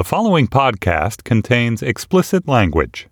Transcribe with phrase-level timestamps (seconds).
[0.00, 3.06] The following podcast contains explicit language.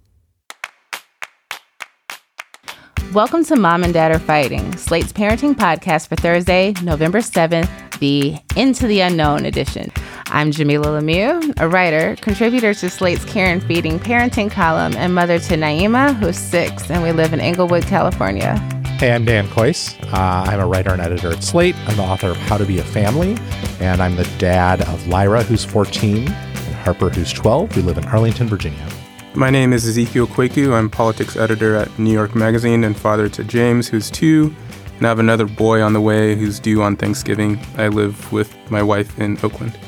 [3.12, 8.38] Welcome to Mom and Dad Are Fighting, Slate's parenting podcast for Thursday, November 7th, the
[8.58, 9.92] Into the Unknown edition.
[10.28, 15.38] I'm Jamilah Lemieux, a writer, contributor to Slate's Care and Feeding parenting column, and mother
[15.40, 18.56] to Naima, who's six, and we live in Inglewood, California.
[18.98, 19.94] Hey, I'm Dan Kois.
[20.10, 21.76] Uh, I'm a writer and editor at Slate.
[21.86, 23.36] I'm the author of How to Be a Family,
[23.78, 26.47] and I'm the dad of Lyra, who's 14, and
[26.88, 27.76] Harper, who's 12.
[27.76, 28.88] We live in Arlington, Virginia.
[29.34, 30.72] My name is Ezekiel Kweku.
[30.72, 34.56] I'm politics editor at New York Magazine and father to James, who's two,
[34.96, 37.60] and I have another boy on the way who's due on Thanksgiving.
[37.76, 39.78] I live with my wife in Oakland.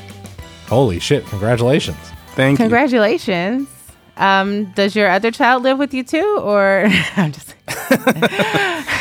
[0.67, 1.97] Holy shit, congratulations.
[2.35, 2.65] Thank you.
[2.65, 3.67] Congratulations.
[4.17, 6.85] Um, does your other child live with you too, or
[7.17, 8.83] I'm just you.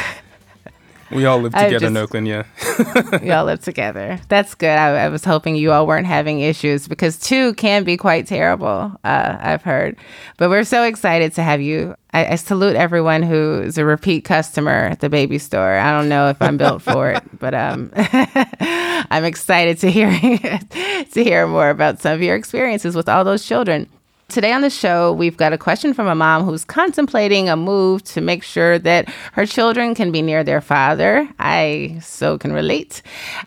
[1.10, 2.44] We all live together in Oakland, yeah.
[3.22, 4.20] we all live together?
[4.28, 4.70] That's good.
[4.70, 8.92] I, I was hoping you all weren't having issues because two can be quite terrible.
[9.02, 9.96] Uh, I've heard,
[10.36, 11.96] but we're so excited to have you.
[12.12, 15.76] I, I salute everyone who is a repeat customer at the baby store.
[15.76, 21.24] I don't know if I'm built for it, but um, I'm excited to hear to
[21.24, 23.88] hear more about some of your experiences with all those children.
[24.30, 28.04] Today on the show, we've got a question from a mom who's contemplating a move
[28.04, 31.28] to make sure that her children can be near their father.
[31.40, 33.02] I so can relate.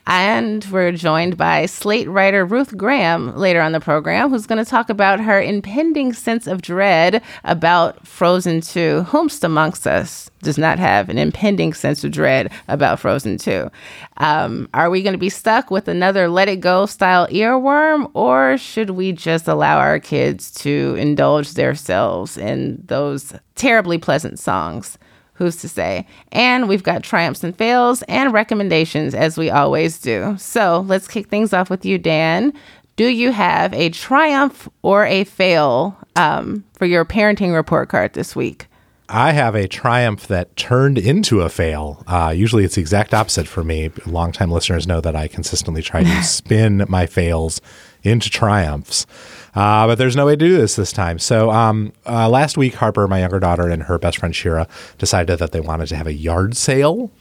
[0.07, 4.69] And we're joined by Slate writer Ruth Graham later on the program, who's going to
[4.69, 9.05] talk about her impending sense of dread about Frozen 2.
[9.07, 13.71] Whomst amongst us does not have an impending sense of dread about Frozen 2.
[14.17, 18.57] Um, are we going to be stuck with another Let It Go style earworm, or
[18.57, 24.97] should we just allow our kids to indulge themselves in those terribly pleasant songs?
[25.35, 26.05] Who's to say?
[26.31, 30.35] And we've got triumphs and fails and recommendations as we always do.
[30.37, 32.53] So let's kick things off with you, Dan.
[32.95, 38.35] Do you have a triumph or a fail um, for your parenting report card this
[38.35, 38.67] week?
[39.09, 42.03] I have a triumph that turned into a fail.
[42.07, 43.91] Uh, usually it's the exact opposite for me.
[44.05, 47.61] Longtime listeners know that I consistently try to spin my fails
[48.03, 49.05] into triumphs.
[49.55, 51.19] Uh, but there's no way to do this this time.
[51.19, 55.39] So um, uh, last week, Harper, my younger daughter, and her best friend Shira decided
[55.39, 57.11] that they wanted to have a yard sale,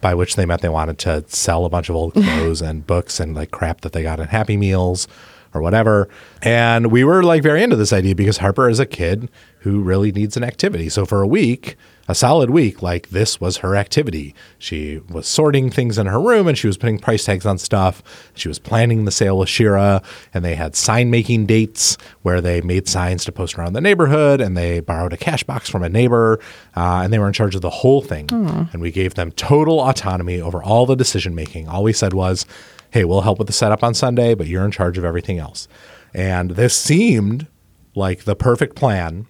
[0.00, 3.20] by which they meant they wanted to sell a bunch of old clothes and books
[3.20, 5.08] and like crap that they got in Happy Meals
[5.54, 6.08] or whatever.
[6.42, 10.12] And we were like very into this idea because Harper is a kid who really
[10.12, 10.88] needs an activity.
[10.88, 11.76] So for a week,
[12.08, 14.34] a solid week, like this was her activity.
[14.58, 18.02] She was sorting things in her room and she was putting price tags on stuff.
[18.34, 20.02] She was planning the sale with Shira
[20.32, 24.40] and they had sign making dates where they made signs to post around the neighborhood
[24.40, 26.40] and they borrowed a cash box from a neighbor
[26.74, 28.26] uh, and they were in charge of the whole thing.
[28.72, 31.68] And we gave them total autonomy over all the decision making.
[31.68, 32.46] All we said was,
[32.90, 35.68] hey, we'll help with the setup on Sunday, but you're in charge of everything else.
[36.14, 37.48] And this seemed
[37.94, 39.26] like the perfect plan,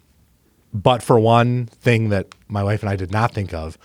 [0.73, 3.79] but for one thing that my wife and I did not think of,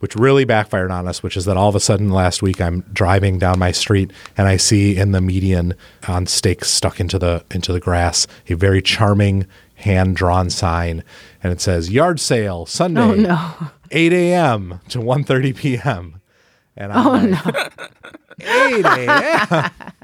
[0.00, 2.80] which really backfired on us, which is that all of a sudden last week I'm
[2.92, 5.74] driving down my street and I see in the median
[6.08, 11.02] on stakes stuck into the into the grass a very charming hand drawn sign,
[11.42, 13.52] and it says yard sale Sunday, Oh, no.
[13.90, 14.80] 8 a.m.
[14.90, 16.20] to 1.30 p.m.
[16.76, 17.72] And I'm Oh, like,
[18.40, 19.70] 8 a.m.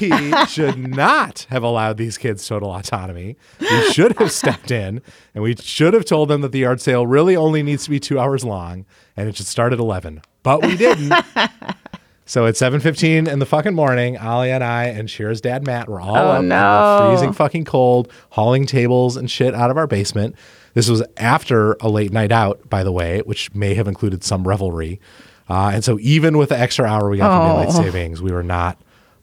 [0.00, 3.36] we should not have allowed these kids total autonomy.
[3.60, 5.02] We should have stepped in
[5.34, 8.00] and we should have told them that the yard sale really only needs to be
[8.00, 8.84] two hours long
[9.16, 10.22] and it should start at 11.
[10.42, 11.08] But we didn't.
[12.26, 16.00] so at 7.15 in the fucking morning, Ali and I and Shira's dad, Matt, were
[16.00, 17.08] all Oh, up no.
[17.10, 20.34] freezing fucking cold, hauling tables and shit out of our basement.
[20.74, 24.46] This was after a late night out, by the way, which may have included some
[24.46, 25.00] revelry.
[25.48, 27.82] Uh, and so even with the extra hour we got from daylight Oh.
[27.84, 28.76] savings, we were not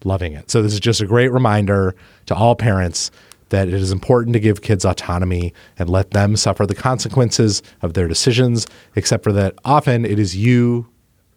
[0.06, 0.52] loving it.
[0.52, 1.96] So this is just a great reminder
[2.28, 3.12] to all parents
[3.50, 7.94] that it is important to give kids autonomy and let them suffer the consequences of
[7.94, 8.66] their decisions,
[8.96, 10.88] except for that often it is you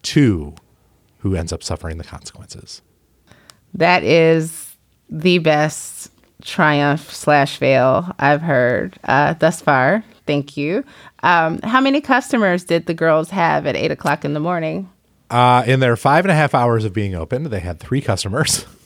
[0.03, 0.55] too
[1.19, 2.81] who ends up suffering the consequences.
[3.75, 4.76] That is
[5.10, 6.10] the best
[6.43, 10.05] triumph slash fail I've heard uh, thus far.
[10.26, 10.85] Thank you.
[11.23, 14.91] Um, how many customers did the girls have at eight o'clock in the morning?
[15.31, 18.64] Uh, in their five and a half hours of being open, they had three customers.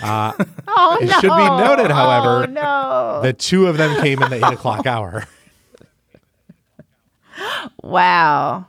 [0.00, 1.12] Oh It no!
[1.20, 3.20] should be noted, however, oh, no!
[3.24, 5.26] that two of them came in the eight o'clock hour.
[7.82, 8.66] Wow.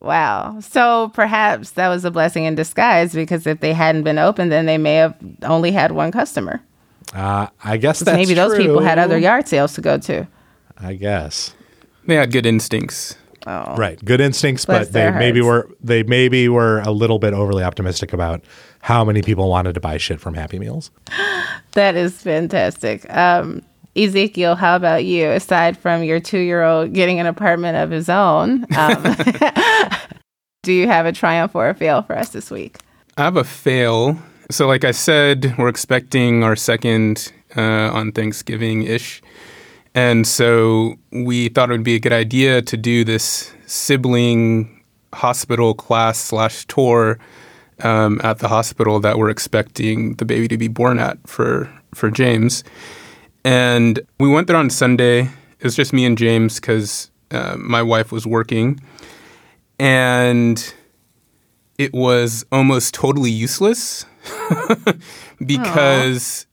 [0.00, 0.60] Wow.
[0.60, 4.66] So perhaps that was a blessing in disguise because if they hadn't been open, then
[4.66, 6.62] they may have only had one customer.
[7.12, 10.28] Uh, I guess that's Maybe those people had other yard sales to go to.
[10.76, 11.54] I guess.
[12.06, 13.16] They had good instincts.
[13.46, 13.76] Oh.
[13.76, 17.32] Right, good instincts, Bless but they their maybe were they maybe were a little bit
[17.34, 18.42] overly optimistic about
[18.80, 20.90] how many people wanted to buy shit from Happy Meals.
[21.72, 23.08] That is fantastic.
[23.14, 23.62] Um,
[23.94, 25.28] Ezekiel, how about you?
[25.30, 29.02] Aside from your two year old getting an apartment of his own, um,
[30.62, 32.78] do you have a triumph or a fail for us this week?
[33.16, 34.18] I have a fail.
[34.50, 39.20] So, like I said, we're expecting our second uh, on Thanksgiving ish.
[39.98, 45.74] And so we thought it would be a good idea to do this sibling hospital
[45.74, 47.18] class slash tour
[47.82, 52.12] um, at the hospital that we're expecting the baby to be born at for, for
[52.12, 52.62] James.
[53.44, 55.22] And we went there on Sunday.
[55.22, 58.78] It was just me and James because uh, my wife was working.
[59.80, 60.74] And
[61.76, 64.06] it was almost totally useless
[65.44, 66.46] because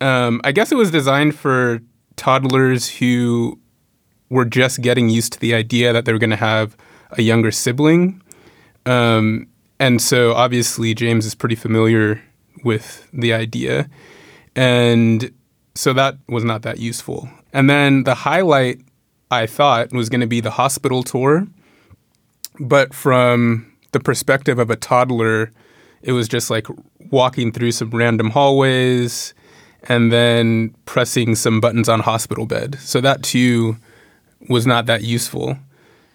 [0.00, 1.80] um, I guess it was designed for
[2.18, 3.58] toddlers who
[4.28, 6.76] were just getting used to the idea that they were going to have
[7.12, 8.20] a younger sibling.
[8.84, 9.46] Um,
[9.80, 12.22] and so obviously, James is pretty familiar
[12.64, 13.88] with the idea.
[14.54, 15.32] And
[15.74, 17.28] so that was not that useful.
[17.52, 18.80] And then the highlight,
[19.30, 21.46] I thought, was going to be the hospital tour.
[22.60, 25.52] But from the perspective of a toddler,
[26.02, 26.66] it was just like
[27.10, 29.32] walking through some random hallways
[29.84, 32.76] and then pressing some buttons on hospital bed.
[32.80, 33.76] So that too
[34.48, 35.56] was not that useful.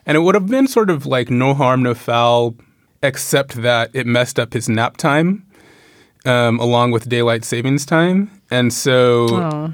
[0.06, 2.56] And it would have been sort of like no harm, no foul,
[3.02, 5.46] except that it messed up his nap time
[6.26, 8.30] um, along with daylight savings time.
[8.52, 9.74] And so Oh.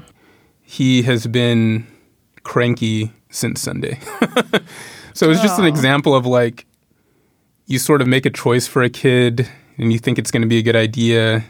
[0.62, 1.86] he has been
[2.42, 3.98] cranky since Sunday.
[5.14, 6.66] so it's just an example of like
[7.66, 9.48] you sort of make a choice for a kid
[9.78, 11.44] and you think it's going to be a good idea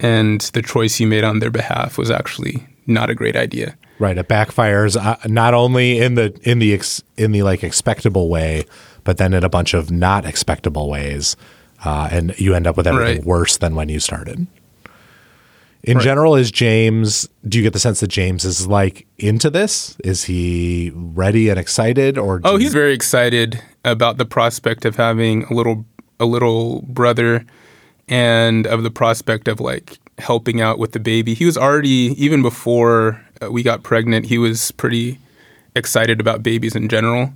[0.00, 3.76] and the choice you made on their behalf was actually not a great idea.
[3.98, 8.28] Right, it backfires uh, not only in the in the ex, in the like expectable
[8.28, 8.64] way,
[9.04, 11.36] but then in a bunch of not expectable ways,
[11.84, 13.24] uh, and you end up with everything Right.
[13.26, 14.46] worse than when you started.
[15.82, 17.26] In general, is James?
[17.48, 19.96] Do you get the sense that James is like into this?
[20.04, 25.44] Is he ready and excited, or Oh, he's very excited about the prospect of having
[25.44, 25.86] a little
[26.18, 27.46] a little brother
[28.10, 31.32] and of the prospect of like helping out with the baby.
[31.32, 35.18] He was already even before uh, we got pregnant, he was pretty
[35.74, 37.32] excited about babies in general.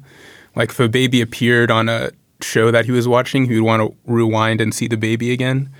[0.54, 2.10] Like if a baby appeared on a
[2.42, 5.70] show that he was watching, he would want to rewind and see the baby again.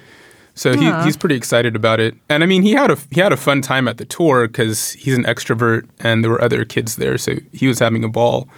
[0.56, 3.32] So he, he's pretty excited about it, and I mean he had a he had
[3.32, 6.94] a fun time at the tour because he's an extrovert, and there were other kids
[6.94, 8.49] there, so he was having a ball.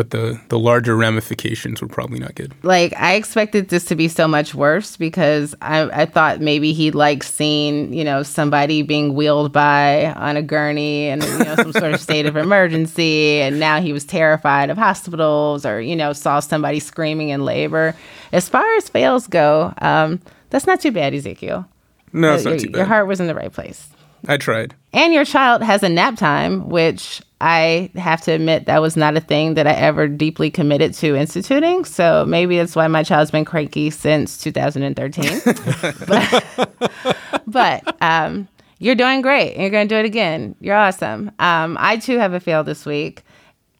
[0.00, 2.54] But the the larger ramifications were probably not good.
[2.62, 6.90] Like I expected this to be so much worse because I, I thought maybe he
[6.90, 11.72] liked seeing you know somebody being wheeled by on a gurney and you know some
[11.72, 16.14] sort of state of emergency, and now he was terrified of hospitals or you know
[16.14, 17.94] saw somebody screaming in labor.
[18.32, 20.18] As far as fails go, um,
[20.48, 21.68] that's not too bad, Ezekiel.
[22.14, 23.86] No, it's your, not too your heart was in the right place.
[24.28, 24.74] I tried.
[24.92, 29.16] And your child has a nap time, which I have to admit that was not
[29.16, 31.84] a thing that I ever deeply committed to instituting.
[31.84, 35.40] So maybe that's why my child's been cranky since 2013.
[36.06, 38.46] but but um,
[38.78, 39.56] you're doing great.
[39.56, 40.54] You're going to do it again.
[40.60, 41.30] You're awesome.
[41.38, 43.22] Um, I too have a fail this week.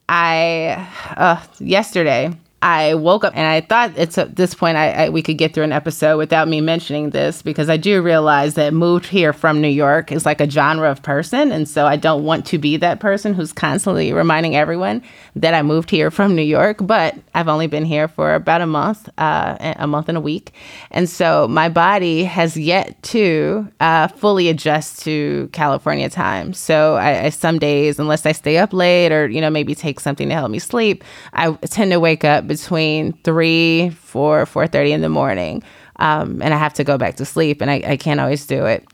[0.08, 5.08] I uh, yesterday I woke up and I thought it's at this point I, I
[5.08, 8.74] we could get through an episode without me mentioning this because I do realize that
[8.74, 12.24] moved here from New York is like a genre of person, and so I don't
[12.24, 15.02] want to be that person who's constantly reminding everyone
[15.36, 16.78] that I moved here from New York.
[16.80, 20.52] But I've only been here for about a month, uh, a month and a week,
[20.90, 26.52] and so my body has yet to uh, fully adjust to California time.
[26.52, 29.98] So I, I some days, unless I stay up late or you know maybe take
[29.98, 34.92] something to help me sleep, I tend to wake up between three, four, four thirty
[34.92, 35.62] in the morning,
[35.96, 38.66] um, and I have to go back to sleep, and I, I can't always do
[38.66, 38.84] it.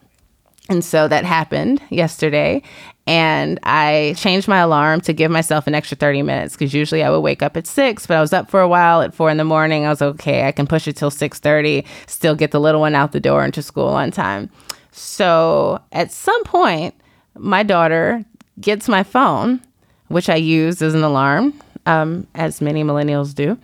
[0.69, 2.63] And so that happened yesterday.
[3.07, 7.11] And I changed my alarm to give myself an extra 30 minutes because usually I
[7.11, 9.37] would wake up at six, but I was up for a while at four in
[9.37, 9.87] the morning.
[9.87, 13.13] I was okay, I can push it till 6:30, still get the little one out
[13.13, 14.51] the door into school on time.
[14.91, 16.95] So at some point,
[17.39, 18.25] my daughter
[18.61, 19.61] gets my phone,
[20.09, 21.55] which I use as an alarm,
[21.87, 23.59] um, as many millennials do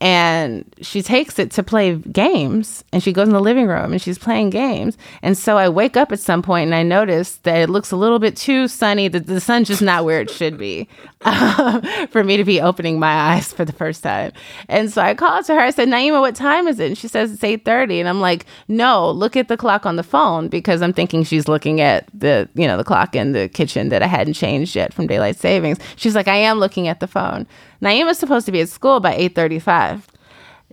[0.00, 4.02] and she takes it to play games and she goes in the living room and
[4.02, 4.98] she's playing games.
[5.22, 7.96] And so i wake up at some point and i notice that it looks a
[7.96, 10.86] little bit too sunny that the sun's just not where it should be
[11.22, 14.32] um, for me to be opening my eyes for the first time.
[14.68, 15.60] And so i called to her.
[15.60, 16.88] I said naima what time is it?
[16.88, 20.02] And she says it's 8.30 and i'm like no look at the clock on the
[20.02, 23.88] phone because i'm thinking she's looking at the you know the clock in the kitchen
[23.88, 25.78] that i hadn't changed yet from daylight savings.
[25.96, 27.46] She's like i am looking at the phone
[27.80, 30.02] Naima's supposed to be at school by 8:35.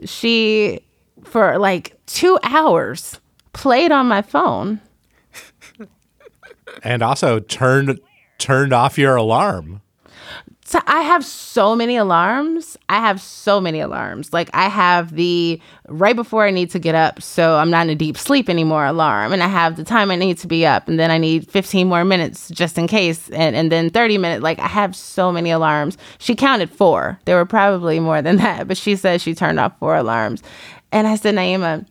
[0.06, 0.82] She
[1.24, 3.20] for like 2 hours
[3.54, 4.82] played on my phone.
[6.84, 8.00] and also turned
[8.40, 9.82] turned off your alarm.
[10.74, 12.80] So I have so many alarms.
[12.90, 14.34] I have so many alarms.
[14.34, 17.92] Like I have the right before I need to get up, so I'm not in
[17.92, 19.34] a deep sleep anymore alarm.
[19.34, 21.88] And I have the time I need to be up, and then I need 15
[21.88, 24.42] more minutes just in case, and, and then 30 minutes.
[24.42, 25.96] Like I have so many alarms.
[26.18, 27.20] She counted four.
[27.26, 30.42] There were probably more than that, but she said she turned off four alarms.
[30.92, 31.86] And I said, Naima,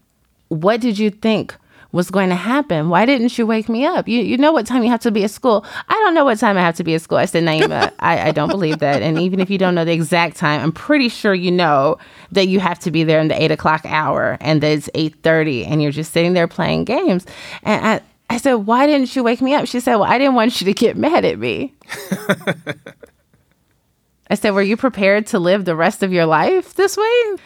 [0.48, 1.54] what did you think
[1.92, 2.88] was going to happen.
[2.88, 4.08] Why didn't you wake me up?
[4.08, 5.64] You you know what time you have to be at school.
[5.88, 7.18] I don't know what time I have to be at school.
[7.18, 9.02] I said, Naima, I, I don't believe that.
[9.02, 11.98] And even if you don't know the exact time, I'm pretty sure you know
[12.32, 15.16] that you have to be there in the eight o'clock hour and that it's eight
[15.22, 17.26] thirty and you're just sitting there playing games.
[17.62, 18.00] And I
[18.32, 19.66] I said, Why didn't you wake me up?
[19.66, 21.74] She said, Well, I didn't want you to get mad at me.
[24.30, 27.36] I said, Were you prepared to live the rest of your life this way?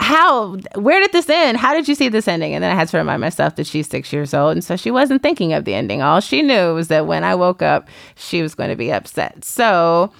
[0.00, 1.56] How where did this end?
[1.56, 2.54] How did you see this ending?
[2.54, 4.52] And then i had to remind myself that she's six years old.
[4.52, 6.02] And so she wasn't thinking of the ending.
[6.02, 9.44] All she knew was that when i woke up she was going to be upset.
[9.44, 10.12] So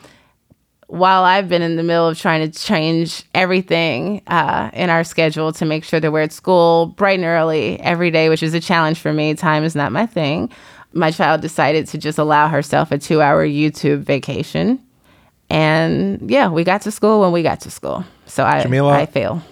[0.86, 5.50] while i've been in the middle of trying to change everything uh, in our schedule
[5.50, 8.60] to make sure that we're at school bright and early every day which is a
[8.60, 10.48] challenge for me time is not my thing
[10.92, 14.80] my child decided to just allow herself a two hour youtube vacation.
[15.50, 18.04] And yeah we got to school when we got to school.
[18.26, 19.42] So i, Jamilah, I fail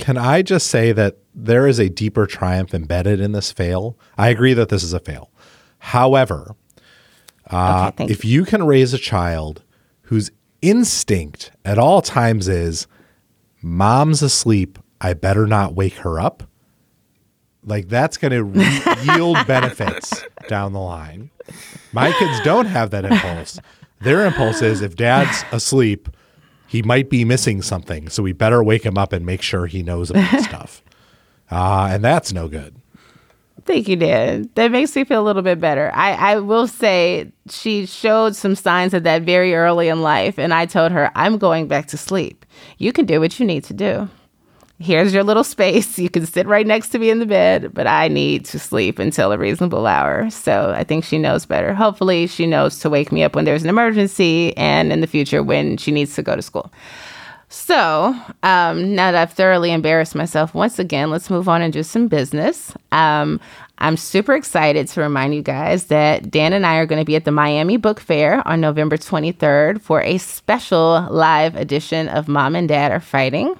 [0.00, 3.98] can I just say that there is a deeper triumph embedded in this fail?
[4.16, 5.30] I agree that this is a fail.
[5.78, 6.56] However,
[7.50, 8.44] uh, okay, if you.
[8.44, 9.62] can raise a child
[10.02, 10.30] whose
[10.62, 12.86] instinct at all times is,
[13.62, 16.44] mom's asleep, I better not wake her up,
[17.64, 21.30] like that's going to yield benefits down the line.
[21.92, 23.58] My kids don't have that impulse.
[24.00, 26.08] Their impulse is if dad's asleep,
[26.70, 29.82] he might be missing something, so we better wake him up and make sure he
[29.82, 30.84] knows about stuff.
[31.50, 32.76] Uh, and that's no good.
[33.64, 34.48] Thank you, Dan.
[34.54, 35.90] That makes me feel a little bit better.
[35.92, 40.54] I, I will say she showed some signs of that very early in life, and
[40.54, 42.46] I told her, I'm going back to sleep.
[42.78, 44.08] You can do what you need to do
[44.80, 45.98] here's your little space.
[45.98, 48.98] You can sit right next to me in the bed, but I need to sleep
[48.98, 50.30] until a reasonable hour.
[50.30, 51.74] So I think she knows better.
[51.74, 55.42] Hopefully, she knows to wake me up when there's an emergency and in the future
[55.42, 56.72] when she needs to go to school.
[57.52, 61.82] So um, now that I've thoroughly embarrassed myself once again, let's move on and do
[61.82, 62.72] some business.
[62.92, 63.40] Um,
[63.78, 67.16] I'm super excited to remind you guys that Dan and I are going to be
[67.16, 72.54] at the Miami Book Fair on November 23rd for a special live edition of Mom
[72.54, 73.56] and Dad Are Fighting.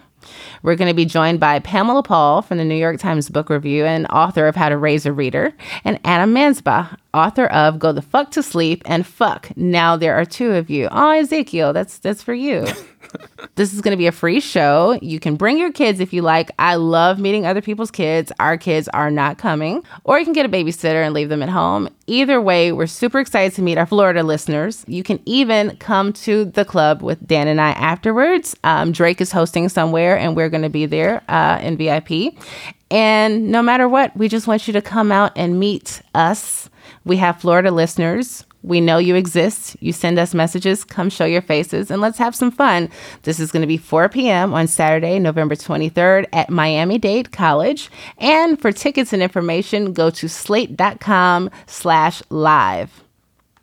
[0.63, 3.85] We're going to be joined by Pamela Paul from the New York Times Book Review
[3.85, 5.53] and author of How to Raise a Reader,
[5.85, 9.57] and Adam Mansbach, author of Go the Fuck to Sleep and Fuck.
[9.57, 10.89] Now there are two of you.
[10.91, 12.67] Oh, Ezekiel, that's that's for you.
[13.57, 14.99] this is going to be a free show.
[15.03, 16.51] You can bring your kids if you like.
[16.59, 18.33] I love meeting other people's kids.
[18.39, 19.83] Our kids are not coming.
[20.05, 21.89] Or you can get a babysitter and leave them at home.
[22.07, 24.85] Either way, we're super excited to meet our Florida listeners.
[24.87, 28.57] You can even come to the club with Dan and I afterwards.
[28.65, 32.35] Um, Drake is hosting somewhere, and we're going to be there uh, in VIP.
[32.91, 36.69] And no matter what, we just want you to come out and meet us.
[37.05, 39.77] We have Florida listeners we know you exist.
[39.81, 40.85] You send us messages.
[40.85, 42.91] Come show your faces and let's have some fun.
[43.23, 44.53] This is going to be 4 p.m.
[44.53, 47.91] on Saturday, November 23rd at Miami Dade College.
[48.19, 53.03] And for tickets and information, go to slate.com slash live.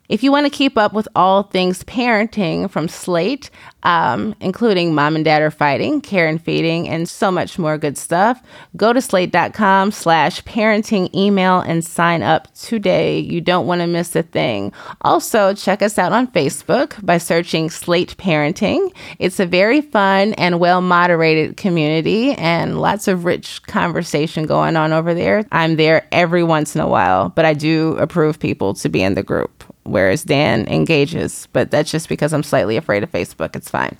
[0.08, 3.50] If you want to keep up with all things parenting from Slate,
[3.82, 7.98] um, including Mom and Dad Are Fighting, Care and Feeding, and so much more good
[7.98, 8.42] stuff,
[8.74, 13.18] go to slate.com slash parenting email and sign up today.
[13.18, 14.72] You don't want to miss a thing.
[15.02, 18.90] Also, check us out on Facebook by searching Slate Parenting.
[19.18, 24.94] It's a very fun and well moderated community and lots of rich conversation going on
[24.94, 25.44] over there.
[25.52, 29.12] I'm there every once in a while, but I do approve people to be in
[29.12, 31.48] the group whereas Dan engages.
[31.52, 33.56] But that's just because I'm slightly afraid of Facebook.
[33.56, 33.96] It's fine.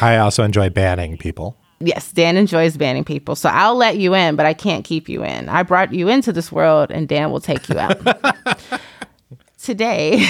[0.00, 1.56] I also enjoy banning people.
[1.80, 3.36] Yes, Dan enjoys banning people.
[3.36, 5.48] So I'll let you in, but I can't keep you in.
[5.48, 8.00] I brought you into this world, and Dan will take you out.
[9.64, 10.26] today,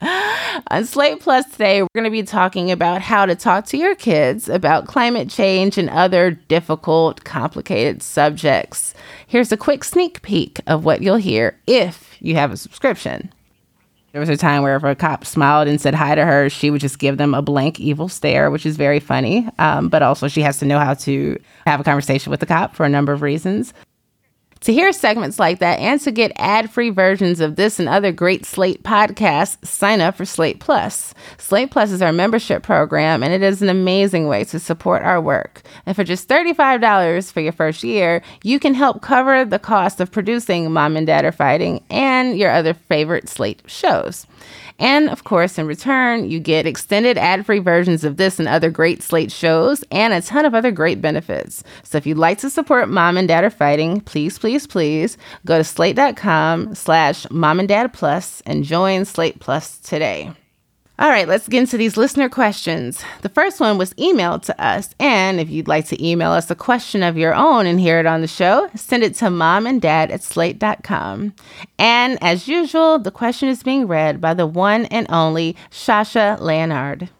[0.70, 3.94] on Slate Plus today, we're going to be talking about how to talk to your
[3.94, 8.94] kids about climate change and other difficult, complicated subjects.
[9.26, 13.32] Here's a quick sneak peek of what you'll hear if you have a subscription.
[14.16, 16.70] There was a time where if a cop smiled and said hi to her, she
[16.70, 19.46] would just give them a blank evil stare, which is very funny.
[19.58, 22.74] Um, but also, she has to know how to have a conversation with the cop
[22.74, 23.74] for a number of reasons.
[24.60, 28.10] To hear segments like that and to get ad free versions of this and other
[28.10, 31.14] great Slate podcasts, sign up for Slate Plus.
[31.38, 35.20] Slate Plus is our membership program, and it is an amazing way to support our
[35.20, 35.62] work.
[35.84, 40.10] And for just $35 for your first year, you can help cover the cost of
[40.10, 44.26] producing Mom and Dad Are Fighting and your other favorite Slate shows.
[44.78, 48.70] And of course, in return, you get extended ad free versions of this and other
[48.70, 51.62] great Slate shows and a ton of other great benefits.
[51.82, 55.58] So if you'd like to support Mom and Dad Are Fighting, please, please, please go
[55.58, 60.32] to slate.com slash mom and dad plus and join Slate Plus today.
[60.98, 63.04] All right, let's get into these listener questions.
[63.20, 66.54] The first one was emailed to us, and if you'd like to email us a
[66.54, 69.82] question of your own and hear it on the show, send it to mom and
[69.82, 71.34] dad at slate.com.
[71.78, 77.10] And as usual, the question is being read by the one and only Shasha Leonard.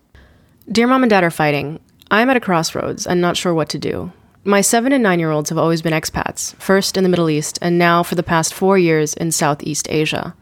[0.72, 1.78] Dear Mom and Dad are fighting.
[2.10, 4.10] I'm at a crossroads and not sure what to do.
[4.42, 7.58] My seven and nine year olds have always been expats, first in the Middle East,
[7.60, 10.34] and now for the past four years in Southeast Asia.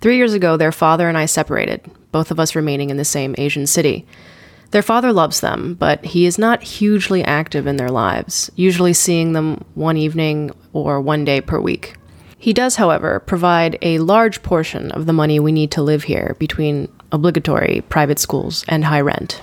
[0.00, 3.34] Three years ago, their father and I separated, both of us remaining in the same
[3.38, 4.06] Asian city.
[4.70, 9.32] Their father loves them, but he is not hugely active in their lives, usually seeing
[9.32, 11.96] them one evening or one day per week.
[12.38, 16.36] He does, however, provide a large portion of the money we need to live here
[16.38, 19.42] between obligatory private schools and high rent.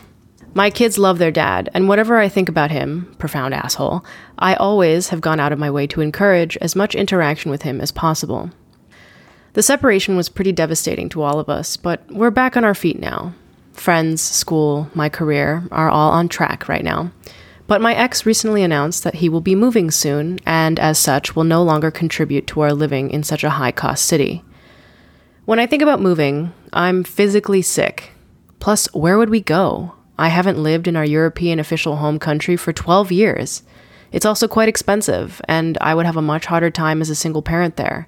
[0.53, 4.05] My kids love their dad, and whatever I think about him, profound asshole,
[4.39, 7.81] I always have gone out of my way to encourage as much interaction with him
[7.81, 8.49] as possible.
[9.53, 13.00] The separation was pretty devastating to all of us, but we're back on our feet
[13.00, 13.34] now.
[13.74, 17.12] Friends, school, my career are all on track right now.
[17.67, 21.43] But my ex recently announced that he will be moving soon, and as such, will
[21.43, 24.43] no longer contribute to our living in such a high cost city.
[25.46, 28.12] When I think about moving, I'm physically sick.
[28.60, 29.96] Plus, where would we go?
[30.17, 33.63] I haven't lived in our European official home country for 12 years.
[34.12, 37.41] It's also quite expensive, and I would have a much harder time as a single
[37.41, 38.08] parent there.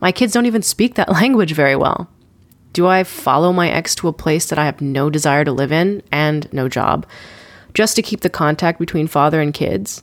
[0.00, 2.08] My kids don't even speak that language very well.
[2.72, 5.72] Do I follow my ex to a place that I have no desire to live
[5.72, 7.06] in and no job,
[7.74, 10.02] just to keep the contact between father and kids?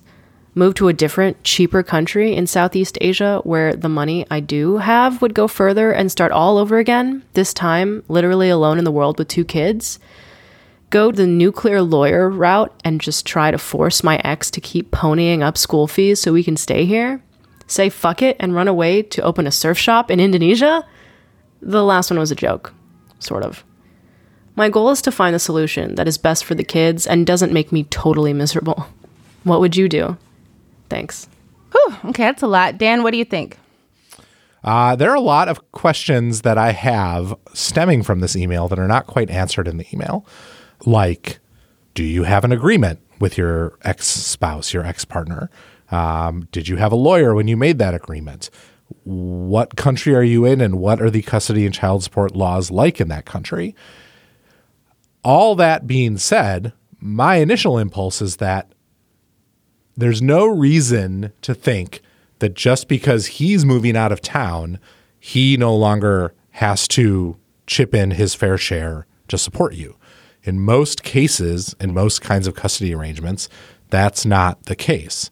[0.54, 5.22] Move to a different, cheaper country in Southeast Asia where the money I do have
[5.22, 9.20] would go further and start all over again, this time literally alone in the world
[9.20, 10.00] with two kids?
[10.90, 15.44] Go the nuclear lawyer route and just try to force my ex to keep ponying
[15.44, 17.22] up school fees so we can stay here?
[17.68, 20.86] Say fuck it and run away to open a surf shop in Indonesia?
[21.62, 22.74] The last one was a joke,
[23.20, 23.64] sort of.
[24.56, 27.54] My goal is to find the solution that is best for the kids and doesn't
[27.54, 28.88] make me totally miserable.
[29.44, 30.18] What would you do?
[30.90, 31.30] Thanks.
[31.72, 32.78] Whew, okay, that's a lot.
[32.78, 33.58] Dan, what do you think?
[34.62, 38.78] Uh, there are a lot of questions that I have stemming from this email that
[38.78, 40.26] are not quite answered in the email.
[40.86, 41.40] Like,
[41.94, 45.50] do you have an agreement with your ex spouse, your ex partner?
[45.92, 48.50] Um, did you have a lawyer when you made that agreement?
[49.04, 53.02] What country are you in, and what are the custody and child support laws like
[53.02, 53.76] in that country?
[55.24, 58.72] All that being said, my initial impulse is that
[59.96, 62.02] there's no reason to think
[62.40, 64.80] that just because he's moving out of town,
[65.20, 69.96] he no longer has to chip in his fair share to support you.
[70.44, 73.50] In most cases, in most kinds of custody arrangements,
[73.90, 75.30] that's not the case.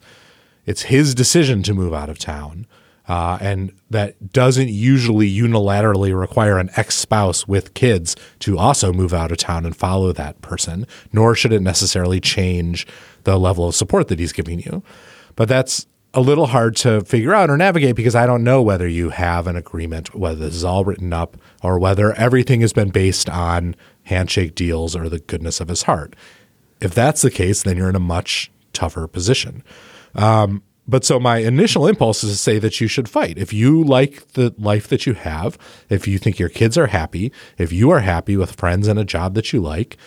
[0.66, 2.68] It's his decision to move out of town.
[3.08, 9.14] Uh, and that doesn't usually unilaterally require an ex spouse with kids to also move
[9.14, 12.88] out of town and follow that person, nor should it necessarily change
[13.24, 14.82] the level of support that he's giving you.
[15.36, 18.88] But that's a little hard to figure out or navigate because I don't know whether
[18.88, 22.90] you have an agreement, whether this is all written up, or whether everything has been
[22.90, 26.16] based on handshake deals or the goodness of his heart.
[26.80, 29.62] If that's the case, then you're in a much tougher position.
[30.16, 33.38] Um, but so my initial impulse is to say that you should fight.
[33.38, 35.58] If you like the life that you have,
[35.90, 39.04] if you think your kids are happy, if you are happy with friends and a
[39.04, 39.98] job that you like,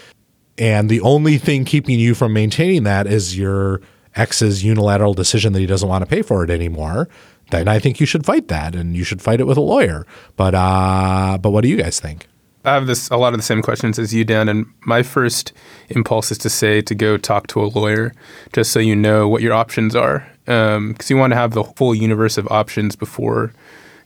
[0.56, 3.80] and the only thing keeping you from maintaining that is your
[4.16, 7.08] ex's unilateral decision that he doesn't want to pay for it anymore,
[7.50, 10.06] then I think you should fight that and you should fight it with a lawyer.
[10.36, 12.26] But uh, but what do you guys think?
[12.64, 14.48] I have this a lot of the same questions as you, Dan.
[14.48, 15.52] And my first
[15.88, 18.12] impulse is to say to go talk to a lawyer,
[18.52, 21.64] just so you know what your options are, because um, you want to have the
[21.64, 23.52] full universe of options before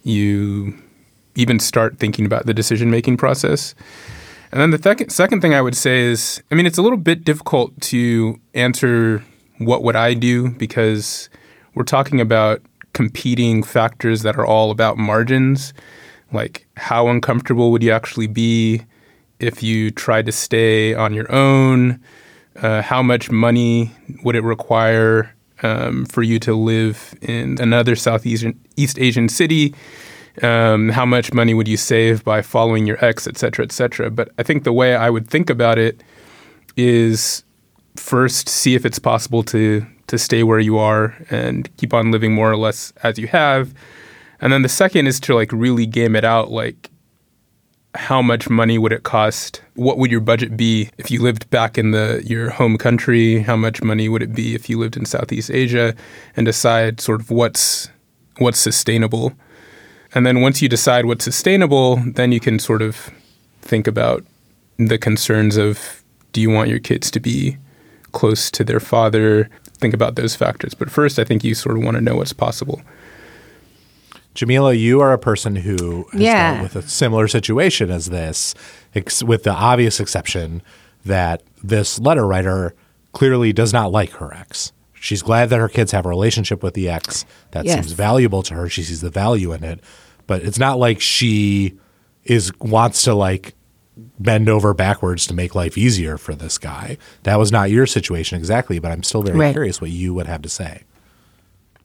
[0.04, 0.76] you
[1.34, 3.74] even start thinking about the decision making process.
[4.50, 6.98] And then the th- second thing I would say is, I mean, it's a little
[6.98, 9.24] bit difficult to answer
[9.58, 11.30] what would I do because
[11.74, 12.60] we're talking about
[12.92, 15.72] competing factors that are all about margins
[16.32, 18.82] like, how uncomfortable would you actually be
[19.38, 22.00] if you tried to stay on your own?
[22.56, 23.90] Uh, how much money
[24.22, 28.44] would it require um, for you to live in another Southeast
[28.76, 29.74] East Asian city?
[30.42, 34.10] Um, how much money would you save by following your ex, et cetera, et cetera?
[34.10, 36.02] But I think the way I would think about it
[36.76, 37.44] is
[37.96, 42.34] first see if it's possible to to stay where you are and keep on living
[42.34, 43.72] more or less as you have.
[44.42, 46.90] And then the second is to like really game it out like
[47.94, 49.62] how much money would it cost?
[49.74, 53.40] What would your budget be if you lived back in the your home country?
[53.40, 55.94] How much money would it be if you lived in Southeast Asia?
[56.36, 57.88] And decide sort of what's
[58.38, 59.32] what's sustainable.
[60.14, 63.10] And then once you decide what's sustainable, then you can sort of
[63.60, 64.24] think about
[64.76, 66.02] the concerns of
[66.32, 67.58] do you want your kids to be
[68.12, 69.48] close to their father?
[69.74, 70.74] Think about those factors.
[70.74, 72.82] But first, I think you sort of want to know what's possible.
[74.34, 76.52] Jamilah, you are a person who has Yeah.
[76.54, 78.54] dealt with a similar situation as this,
[78.94, 80.62] ex- with the obvious exception
[81.04, 82.74] that this letter writer
[83.12, 84.72] clearly does not like her ex.
[84.94, 87.24] She's glad that her kids have a relationship with the ex.
[87.50, 87.74] That Yes.
[87.74, 88.68] seems valuable to her.
[88.68, 89.80] She sees the value in it,
[90.26, 91.74] but it's not like she
[92.24, 93.54] is wants to like
[94.18, 96.96] bend over backwards to make life easier for this guy.
[97.24, 99.52] That was not your situation exactly, but I'm still very Right.
[99.52, 100.82] curious what you would have to say.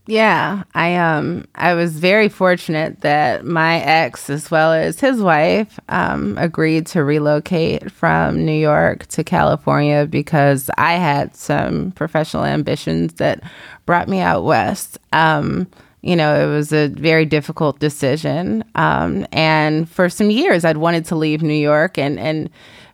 [0.09, 5.77] Yeah, I um I was very fortunate that my ex as well as his wife
[5.89, 13.15] um agreed to relocate from New York to California because I had some professional ambitions
[13.15, 13.41] that
[13.85, 14.97] brought me out west.
[15.11, 15.67] Um
[16.03, 18.63] you know, it was a very difficult decision.
[18.75, 22.49] Um and for some years I'd wanted to leave New York and and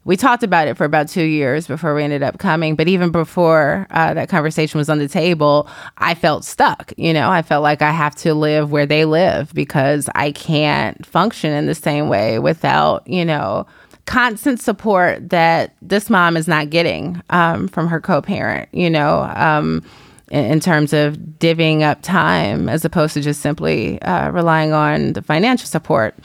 [0.05, 2.75] we talked about it for about two years before we ended up coming.
[2.75, 6.93] But even before uh, that conversation was on the table, I felt stuck.
[6.97, 11.05] You know, I felt like I have to live where they live because I can't
[11.05, 13.65] function in the same way without, you know,
[14.05, 19.31] constant support that this mom is not getting um, from her co parent, you know.
[19.35, 19.83] Um,
[20.31, 25.21] in terms of divvying up time as opposed to just simply uh, relying on the
[25.21, 26.15] financial support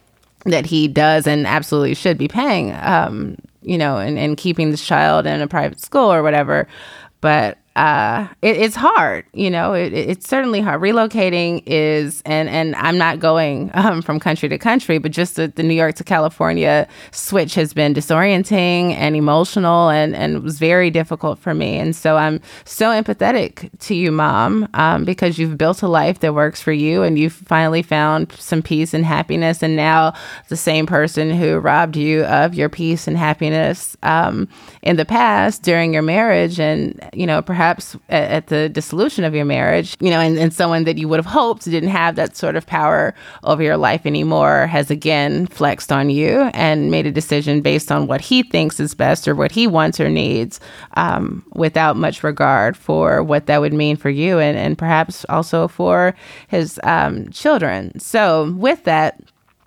[0.44, 3.36] that he does and absolutely should be paying, um,
[3.68, 6.66] you know, and, and keeping this child in a private school or whatever.
[7.20, 10.80] But uh, it, it's hard, you know, it, it- it's certainly hard.
[10.80, 15.46] Relocating is, and, and I'm not going um, from country to country, but just the,
[15.48, 20.90] the New York to California switch has been disorienting and emotional and, and was very
[20.90, 21.76] difficult for me.
[21.78, 26.34] And so I'm so empathetic to you, mom, um, because you've built a life that
[26.34, 29.62] works for you and you've finally found some peace and happiness.
[29.62, 30.14] And now
[30.48, 34.48] the same person who robbed you of your peace and happiness um,
[34.82, 37.67] in the past during your marriage and, you know, perhaps
[38.08, 41.18] at, at the dissolution of your marriage, you know, and, and someone that you would
[41.18, 45.92] have hoped didn't have that sort of power over your life anymore has again flexed
[45.92, 49.52] on you and made a decision based on what he thinks is best or what
[49.52, 50.60] he wants or needs
[50.96, 55.68] um, without much regard for what that would mean for you and, and perhaps also
[55.68, 56.14] for
[56.48, 57.98] his um, children.
[57.98, 59.20] So, with that,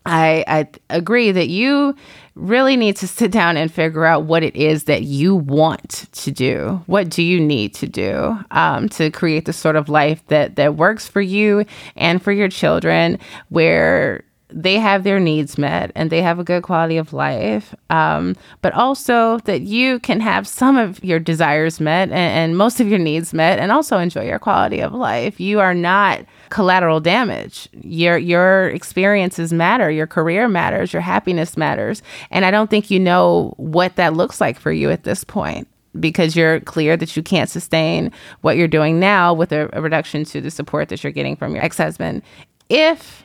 [0.05, 1.95] I, I agree that you
[2.35, 6.31] really need to sit down and figure out what it is that you want to
[6.31, 6.81] do.
[6.87, 10.75] What do you need to do um, to create the sort of life that that
[10.75, 16.21] works for you and for your children, where they have their needs met and they
[16.21, 21.03] have a good quality of life, um, but also that you can have some of
[21.03, 24.79] your desires met and, and most of your needs met, and also enjoy your quality
[24.81, 25.39] of life.
[25.39, 27.69] You are not collateral damage.
[27.81, 32.99] Your your experiences matter, your career matters, your happiness matters, and I don't think you
[32.99, 35.67] know what that looks like for you at this point
[35.99, 38.11] because you're clear that you can't sustain
[38.41, 41.53] what you're doing now with a, a reduction to the support that you're getting from
[41.53, 42.21] your ex-husband.
[42.69, 43.20] If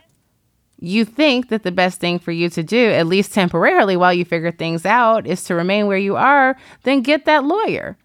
[0.86, 4.24] you think that the best thing for you to do, at least temporarily while you
[4.24, 7.96] figure things out, is to remain where you are, then get that lawyer.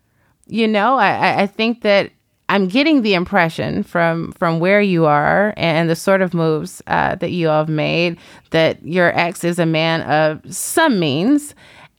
[0.48, 2.12] You know, I, I- think that
[2.50, 7.16] I'm getting the impression from from where you are and the sort of moves uh,
[7.16, 8.18] that you have made
[8.50, 11.56] that your ex is a man of some means,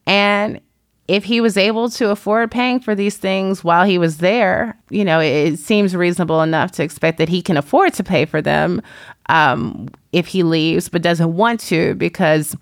[0.07, 0.61] and
[1.09, 5.05] if he was able to afford paying for these things while he was there, you
[5.05, 8.81] know, it, seems reasonable enough to expect that he can afford to pay for them
[9.27, 12.57] um, if he leaves, but doesn't want to because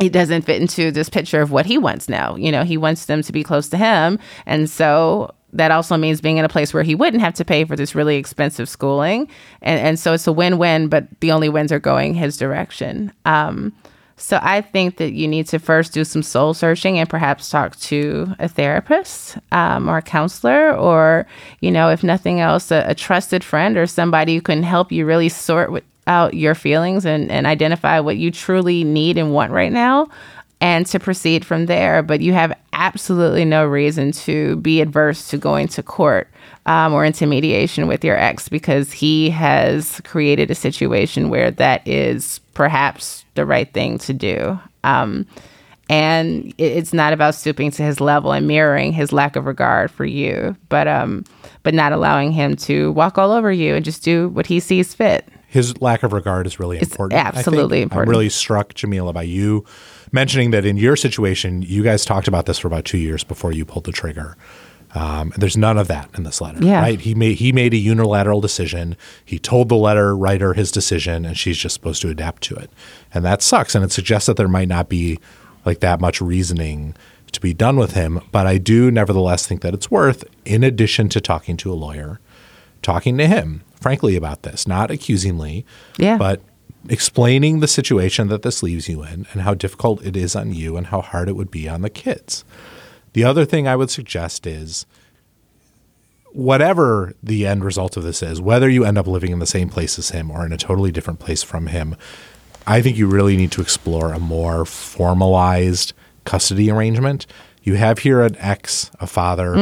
[0.00, 2.36] it doesn't fit into this picture of what he wants now.
[2.36, 4.18] You know, he wants them to be close to him.
[4.46, 7.64] And so that also means being in a place where he wouldn't have to pay
[7.64, 9.28] for this really expensive schooling.
[9.62, 13.12] And, and so it's a win win, but the only wins are going his direction.
[13.24, 13.74] Um,
[14.20, 17.74] so I think that you need to first do some soul searching and perhaps talk
[17.76, 21.26] to a therapist um, or a counselor, or
[21.60, 25.06] you know, if nothing else, a, a trusted friend or somebody who can help you
[25.06, 29.72] really sort out your feelings and, and identify what you truly need and want right
[29.72, 30.06] now.
[30.60, 32.02] and to proceed from there.
[32.02, 36.28] But you have absolutely no reason to be adverse to going to court
[36.66, 41.86] um, or into mediation with your ex because he has created a situation where that
[41.86, 44.58] is perhaps the right thing to do.
[44.84, 45.26] Um,
[45.88, 50.04] and it's not about stooping to his level and mirroring his lack of regard for
[50.04, 51.24] you, but um,
[51.64, 54.94] but not allowing him to walk all over you and just do what he sees
[54.94, 55.28] fit.
[55.48, 57.20] His lack of regard is really It's important.
[57.20, 58.08] Absolutely important.
[58.08, 59.64] I'm really struck, Jamilah, by you
[60.12, 63.50] mentioning that in your situation, you guys talked about this for about two years before
[63.50, 64.36] you pulled the trigger.
[64.94, 66.80] Um, there's none of that in this letter, Yeah.
[66.80, 67.00] right?
[67.00, 68.96] He made he made a unilateral decision.
[69.24, 72.70] He told the letter writer his decision, and she's just supposed to adapt to it,
[73.14, 73.74] and that sucks.
[73.76, 75.18] And it suggests that there might not be
[75.64, 76.94] like that much reasoning
[77.30, 78.20] to be done with him.
[78.32, 82.18] But I do nevertheless think that it's worth, in addition to talking to a lawyer,
[82.82, 85.64] talking to him, frankly, about this, not accusingly,
[85.98, 86.16] Yeah.
[86.16, 86.40] but
[86.88, 90.76] explaining the situation that this leaves you in and how difficult it is on you
[90.76, 92.42] and how hard it would be on the kids.
[93.12, 94.86] The other thing I would suggest is
[96.32, 99.68] whatever the end result of this is, whether you end up living in the same
[99.68, 101.96] place as him or in a totally different place from him,
[102.66, 105.92] I think you really need to explore a more formalized
[106.24, 107.26] custody arrangement.
[107.70, 109.54] You have here an ex, a father,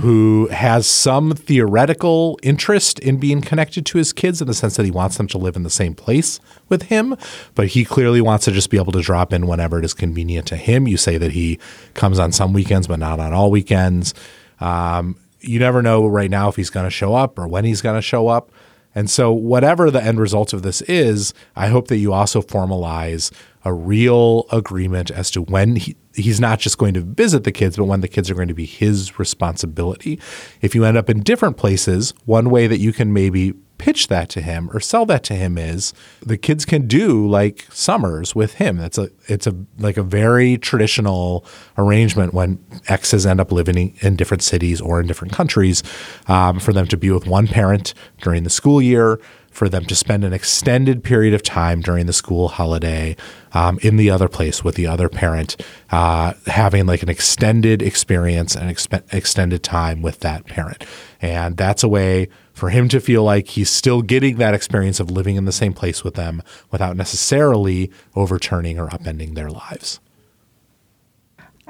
[0.00, 4.86] who has some theoretical interest in being connected to his kids in the sense that
[4.86, 7.14] he wants them to live in the same place with him,
[7.54, 10.46] but he clearly wants to just be able to drop in whenever it is convenient
[10.46, 10.88] to him.
[10.88, 11.58] You say that he
[11.92, 14.14] comes on some weekends, but not on all weekends.
[14.60, 17.82] Um, you never know right now if he's going to show up or when he's
[17.82, 18.50] going to show up.
[18.94, 23.30] And so, whatever the end result of this is, I hope that you also formalize
[23.64, 27.76] a real agreement as to when he, he's not just going to visit the kids,
[27.76, 30.18] but when the kids are going to be his responsibility.
[30.60, 34.28] If you end up in different places, one way that you can maybe pitch that
[34.28, 38.54] to him or sell that to him is the kids can do like summers with
[38.54, 38.76] him.
[38.76, 41.46] That's a it's a like a very traditional
[41.78, 45.82] arrangement when exes end up living in- different cities or in different countries
[46.28, 49.18] um, for them to be with one parent during the school year,
[49.60, 53.14] for them to spend an extended period of time during the school holiday
[53.52, 55.54] um, in the other place with the other parent,
[55.90, 58.70] uh, having like an extended experience and
[59.12, 60.82] extended time with that parent.
[61.20, 65.10] And that's a way for him to feel like he's still getting that experience of
[65.10, 70.00] living in the same place with them without necessarily overturning or upending their lives.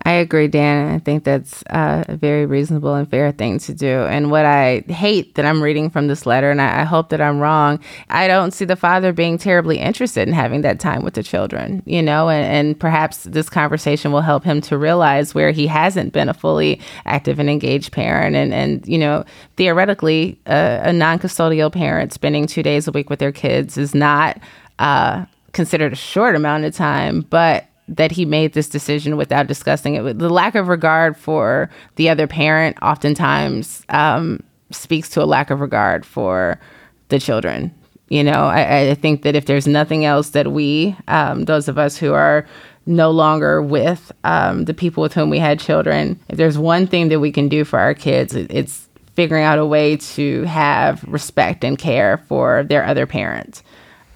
[0.03, 0.95] I agree, Dan.
[0.95, 4.05] I think that's a very reasonable and fair thing to do.
[4.05, 7.21] And what I hate that I'm reading from this letter, and I, I hope that
[7.21, 11.15] I'm wrong, I don't see the father being terribly interested in having that time with
[11.15, 15.51] the children, you know, and, and perhaps this conversation will help him to realize where
[15.51, 18.35] he hasn't been a fully active and engaged parent.
[18.35, 23.11] And, and you know, theoretically, uh, a non custodial parent spending two days a week
[23.11, 24.39] with their kids is not
[24.79, 29.97] uh, considered a short amount of time, but that he made this decision without discussing
[29.97, 30.19] it.
[30.19, 35.61] The lack of regard for the other parent oftentimes um, speaks to a lack of
[35.61, 36.59] regard for
[37.09, 37.75] the children.
[38.09, 41.79] You know, I, I think that if there's nothing else that we, um, those of
[41.79, 42.47] us who are
[42.87, 47.09] no longer with um, the people with whom we had children, if there's one thing
[47.09, 51.05] that we can do for our kids, it, it's figuring out a way to have
[51.05, 53.63] respect and care for their other parents.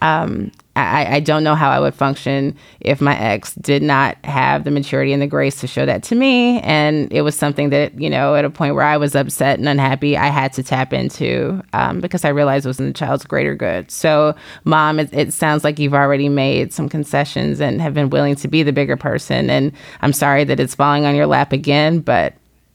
[0.00, 4.64] Um, I, I don't know how I would function if my ex did not have
[4.64, 6.60] the maturity and the grace to show that to me.
[6.60, 9.68] And it was something that, you know, at a point where I was upset and
[9.68, 13.24] unhappy, I had to tap into um, because I realized it was in the child's
[13.24, 13.90] greater good.
[13.90, 14.34] So,
[14.64, 18.48] mom, it, it sounds like you've already made some concessions and have been willing to
[18.48, 19.50] be the bigger person.
[19.50, 22.34] And I'm sorry that it's falling on your lap again, but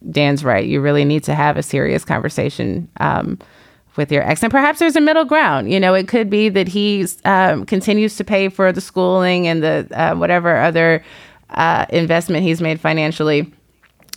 [0.09, 0.65] Dan's right.
[0.65, 2.89] You really need to have a serious conversation.
[3.01, 3.39] Um,
[3.99, 4.41] with your ex.
[4.41, 5.71] And perhaps there's a middle ground.
[5.71, 9.62] You know, it could be that he um, continues to pay for the schooling and
[9.62, 11.03] the uh, whatever other
[11.51, 13.53] uh, investment he's made financially.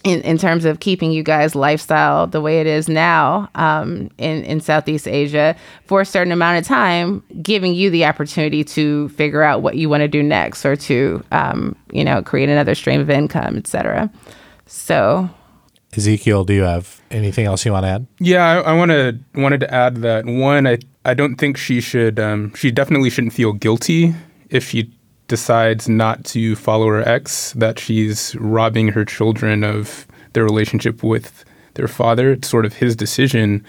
[0.05, 4.43] In, in terms of keeping you guys lifestyle the way it is now um, in,
[4.43, 5.55] in Southeast Asia
[5.87, 9.89] for a certain amount of time, giving you the opportunity to figure out what you
[9.89, 13.69] want to do next or to, um, you know, create another stream of income, et
[13.69, 14.11] cetera.
[14.67, 15.31] So
[15.97, 18.07] Ezekiel, do you have anything else you want to add?
[18.19, 20.67] Yeah, I, I wanted wanted to add that one.
[20.67, 22.19] I I don't think she should.
[22.19, 24.15] Um, she definitely shouldn't feel guilty
[24.49, 24.93] if she
[25.29, 27.53] decides not to follow her ex.
[27.53, 32.33] That she's robbing her children of their relationship with their father.
[32.33, 33.65] It's sort of his decision,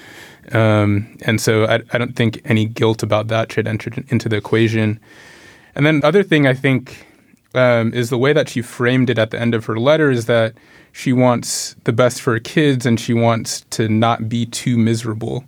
[0.54, 4.38] um, and so I, I don't think any guilt about that should enter into the
[4.38, 5.00] equation.
[5.76, 7.06] And then the other thing I think
[7.54, 10.26] um, is the way that she framed it at the end of her letter is
[10.26, 10.54] that
[10.92, 15.44] she wants the best for her kids and she wants to not be too miserable.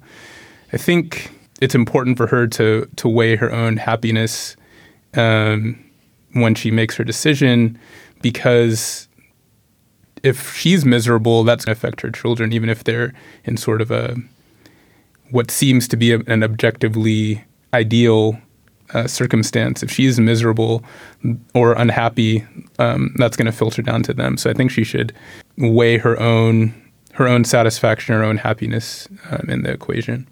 [0.73, 4.55] I think it's important for her to to weigh her own happiness
[5.13, 5.83] um,
[6.33, 7.79] when she makes her decision,
[8.21, 9.07] because
[10.23, 13.13] if she's miserable, that's going to affect her children, even if they're
[13.45, 14.17] in sort of a
[15.31, 18.39] what seems to be a, an objectively ideal
[18.93, 19.83] uh, circumstance.
[19.83, 20.83] If she's miserable
[21.53, 22.45] or unhappy,
[22.79, 24.37] um, that's going to filter down to them.
[24.37, 25.13] So I think she should
[25.57, 26.73] weigh her own
[27.13, 30.27] her own satisfaction, her own happiness um, in the equation.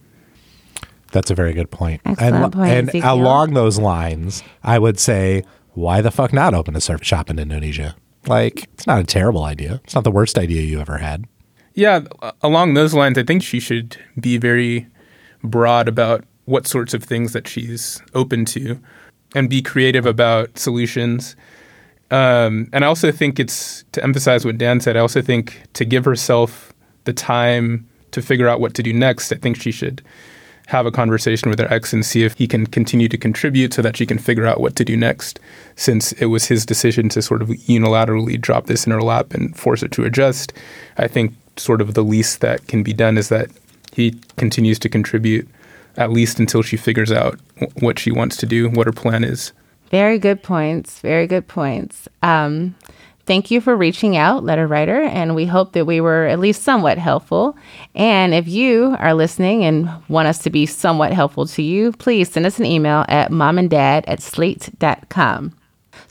[1.13, 2.01] That's a very good point.
[2.05, 3.13] Excellent and point, and Ezekiel.
[3.13, 7.39] along those lines, I would say, why the fuck not open a surf shop in
[7.39, 7.95] Indonesia?
[8.27, 9.79] Like, it's not a terrible idea.
[9.85, 11.25] It's not the worst idea you ever had.
[11.73, 12.01] Yeah,
[12.41, 14.87] along those lines, I think she should be very
[15.43, 18.79] broad about what sorts of things that she's open to
[19.35, 21.35] and be creative about solutions.
[22.11, 25.85] Um, and I also think it's to emphasize what Dan said, I also think to
[25.85, 26.73] give herself
[27.05, 30.03] the time to figure out what to do next, I think she should
[30.67, 33.81] have a conversation with her ex and see if he can continue to contribute so
[33.81, 35.39] that she can figure out what to do next,
[35.75, 39.57] since it was his decision to sort of unilaterally drop this in her lap and
[39.57, 40.53] force her to adjust.
[40.97, 43.49] I think sort of the least that can be done is that
[43.91, 45.47] he continues to contribute
[45.97, 47.39] at least until she figures out
[47.79, 49.53] what she wants to do, what her plan is.
[49.89, 50.99] Very good points.
[50.99, 52.07] Very good points.
[52.23, 52.75] Um,
[53.25, 56.63] thank you for reaching out, letter writer, and we hope that we were at least
[56.63, 57.55] somewhat helpful.
[57.93, 62.31] And if you are listening and want us to be somewhat helpful to you, please
[62.31, 65.53] send us an email at momanddad at slate.com.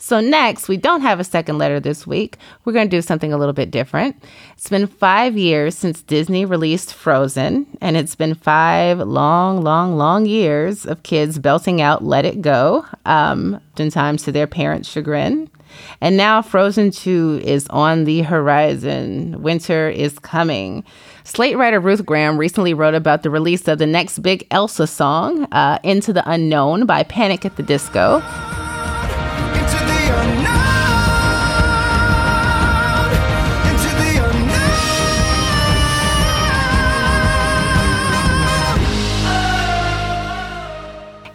[0.02, 2.36] So, next, we don't have a second letter this week.
[2.64, 4.20] We're going to do something a little bit different.
[4.54, 10.26] It's been five years since Disney released Frozen, and it's been five long, long, long
[10.26, 15.48] years of kids belting out Let It Go, um, oftentimes to their parents' chagrin.
[16.00, 19.40] And now Frozen 2 is on the horizon.
[19.40, 20.82] Winter is coming.
[21.22, 25.44] Slate writer Ruth Graham recently wrote about the release of the next big Elsa song,
[25.52, 28.20] uh, Into the Unknown by Panic at the Disco.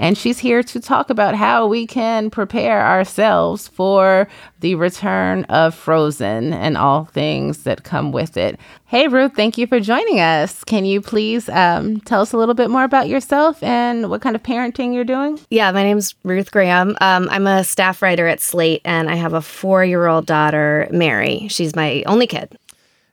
[0.07, 4.29] And she's here to talk about how we can prepare ourselves for
[4.61, 8.57] the return of Frozen and all things that come with it.
[8.85, 10.63] Hey, Ruth, thank you for joining us.
[10.63, 14.37] Can you please um, tell us a little bit more about yourself and what kind
[14.37, 15.41] of parenting you're doing?
[15.49, 16.95] Yeah, my name's Ruth Graham.
[17.01, 20.87] Um, I'm a staff writer at Slate, and I have a four year old daughter,
[20.89, 21.49] Mary.
[21.49, 22.57] She's my only kid.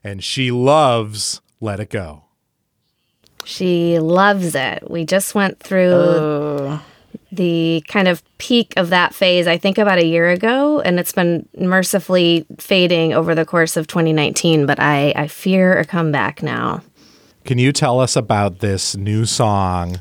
[0.04, 2.23] And she loves Let It Go.
[3.44, 4.90] She loves it.
[4.90, 6.78] We just went through
[7.30, 11.12] the kind of peak of that phase, I think about a year ago, and it's
[11.12, 16.82] been mercifully fading over the course of 2019, but I, I fear a comeback now.
[17.44, 20.00] Can you tell us about this new song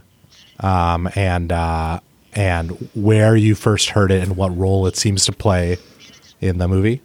[0.60, 1.99] um, and uh,
[2.34, 5.77] and where you first heard it and what role it seems to play
[6.39, 7.01] in the movie?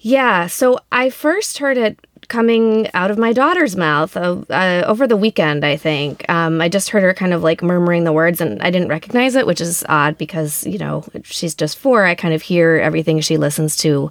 [0.00, 5.06] Yeah, so I first heard it coming out of my daughter's mouth uh, uh, over
[5.06, 6.28] the weekend, I think.
[6.28, 9.34] Um, I just heard her kind of like murmuring the words and I didn't recognize
[9.34, 12.04] it, which is odd because, you know, she's just four.
[12.04, 14.10] I kind of hear everything she listens to,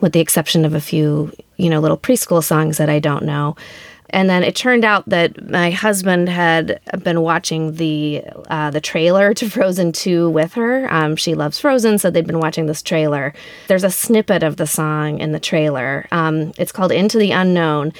[0.00, 3.56] with the exception of a few, you know, little preschool songs that I don't know.
[4.10, 9.34] And then it turned out that my husband had been watching the uh, the trailer
[9.34, 10.92] to Frozen 2 with her.
[10.92, 13.34] Um, she loves Frozen, so they'd been watching this trailer.
[13.68, 16.06] There's a snippet of the song in the trailer.
[16.12, 17.92] Um, it's called Into the Unknown.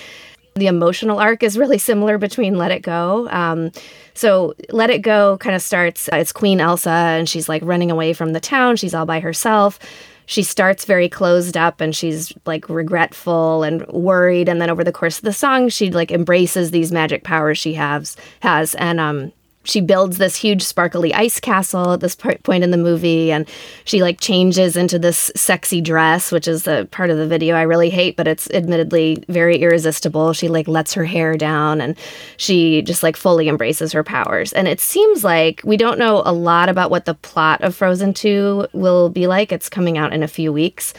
[0.54, 3.28] The emotional arc is really similar between Let It Go.
[3.30, 3.72] Um,
[4.14, 8.14] so Let It Go kind of starts, it's Queen Elsa, and she's like running away
[8.14, 8.76] from the town.
[8.76, 9.78] She's all by herself
[10.26, 14.48] she starts very closed up and she's like regretful and worried.
[14.48, 17.74] And then over the course of the song she like embraces these magic powers she
[17.74, 18.74] has has.
[18.74, 19.32] And um
[19.66, 23.48] she builds this huge sparkly ice castle at this po- point in the movie and
[23.84, 27.62] she like changes into this sexy dress which is the part of the video i
[27.62, 30.32] really hate but it's admittedly very irresistible.
[30.32, 31.96] She like lets her hair down and
[32.36, 34.52] she just like fully embraces her powers.
[34.52, 38.14] And it seems like we don't know a lot about what the plot of frozen
[38.14, 39.52] 2 will be like.
[39.52, 40.94] It's coming out in a few weeks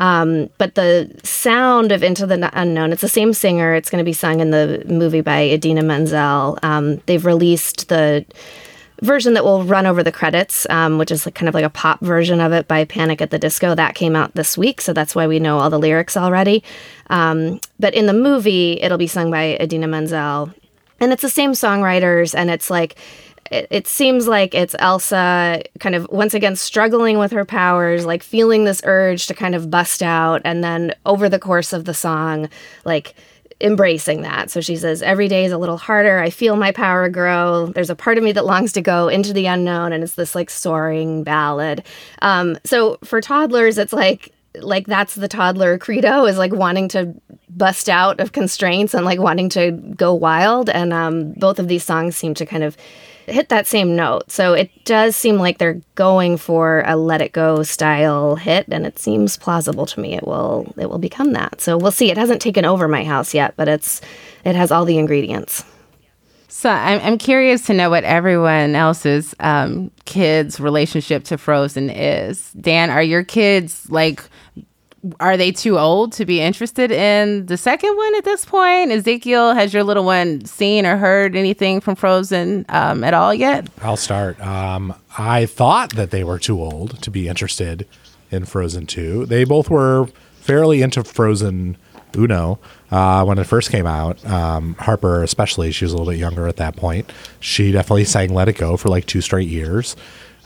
[0.00, 3.74] um, but the sound of Into the Unknown, it's the same singer.
[3.74, 6.58] It's going to be sung in the movie by Idina Menzel.
[6.62, 8.24] Um, they've released the
[9.02, 11.70] version that will run over the credits, um, which is like, kind of like a
[11.70, 13.74] pop version of it by Panic at the Disco.
[13.74, 16.64] That came out this week, so that's why we know all the lyrics already.
[17.10, 20.52] Um, but in the movie, it'll be sung by Idina Menzel.
[20.98, 22.96] And it's the same songwriters, and it's like,
[23.50, 28.22] it, it seems like it's Elsa kind of once again struggling with her powers, like
[28.22, 31.94] feeling this urge to kind of bust out, and then over the course of the
[31.94, 32.48] song,
[32.84, 33.14] like
[33.60, 34.50] embracing that.
[34.50, 36.18] So she says, Every day is a little harder.
[36.18, 37.66] I feel my power grow.
[37.66, 39.92] There's a part of me that longs to go into the unknown.
[39.92, 41.84] And it's this like soaring ballad.
[42.22, 47.14] Um, so for toddlers, it's like, like that's the toddler credo is like wanting to
[47.48, 50.70] bust out of constraints and like wanting to go wild.
[50.70, 52.76] And um, both of these songs seem to kind of
[53.30, 54.30] hit that same note.
[54.30, 58.86] So it does seem like they're going for a let it go style hit and
[58.86, 61.60] it seems plausible to me it will it will become that.
[61.60, 62.10] So we'll see.
[62.10, 64.00] It hasn't taken over my house yet, but it's
[64.44, 65.64] it has all the ingredients.
[66.60, 72.52] So I'm, I'm curious to know what everyone else's um, kids' relationship to Frozen is.
[72.52, 74.22] Dan, are your kids like,
[75.18, 78.90] are they too old to be interested in the second one at this point?
[78.90, 83.68] Ezekiel, has your little one seen or heard anything from Frozen um, at all yet?
[83.82, 84.38] I'll start.
[84.40, 87.86] Um, I thought that they were too old to be interested
[88.30, 89.26] in Frozen 2.
[89.26, 90.06] They both were
[90.40, 91.76] fairly into Frozen
[92.16, 92.58] Uno
[92.90, 94.24] uh, when it first came out.
[94.26, 97.10] Um, Harper, especially, she was a little bit younger at that point.
[97.38, 99.96] She definitely sang Let It Go for like two straight years.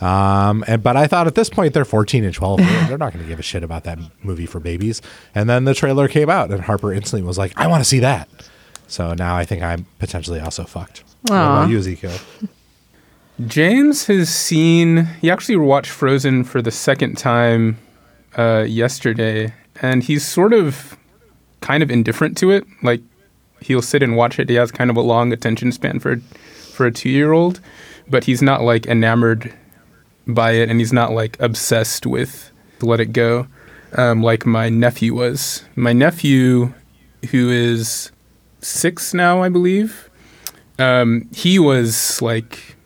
[0.04, 2.58] Um, and but I thought at this point they're 14 and 12.
[2.58, 5.00] They're, they're not going to give a shit about that movie for babies.
[5.34, 8.00] And then the trailer came out, and Harper instantly was like, "I want to see
[8.00, 8.28] that."
[8.86, 11.04] So now I think I'm potentially also fucked.
[11.22, 12.12] What about you, Ezekiel?
[13.46, 15.06] James has seen.
[15.22, 17.78] He actually watched Frozen for the second time
[18.36, 20.98] uh, yesterday, and he's sort of
[21.62, 22.66] kind of indifferent to it.
[22.82, 23.00] Like
[23.62, 24.50] he'll sit and watch it.
[24.50, 26.18] He has kind of a long attention span for
[26.74, 27.60] for a two year old,
[28.06, 29.50] but he's not like enamored
[30.26, 32.50] by it, and he's not like obsessed with
[32.80, 33.46] Let It Go,
[33.94, 35.64] um, like my nephew was.
[35.76, 36.72] My nephew,
[37.30, 38.10] who is
[38.60, 40.10] six now, I believe,
[40.78, 42.76] um, he was like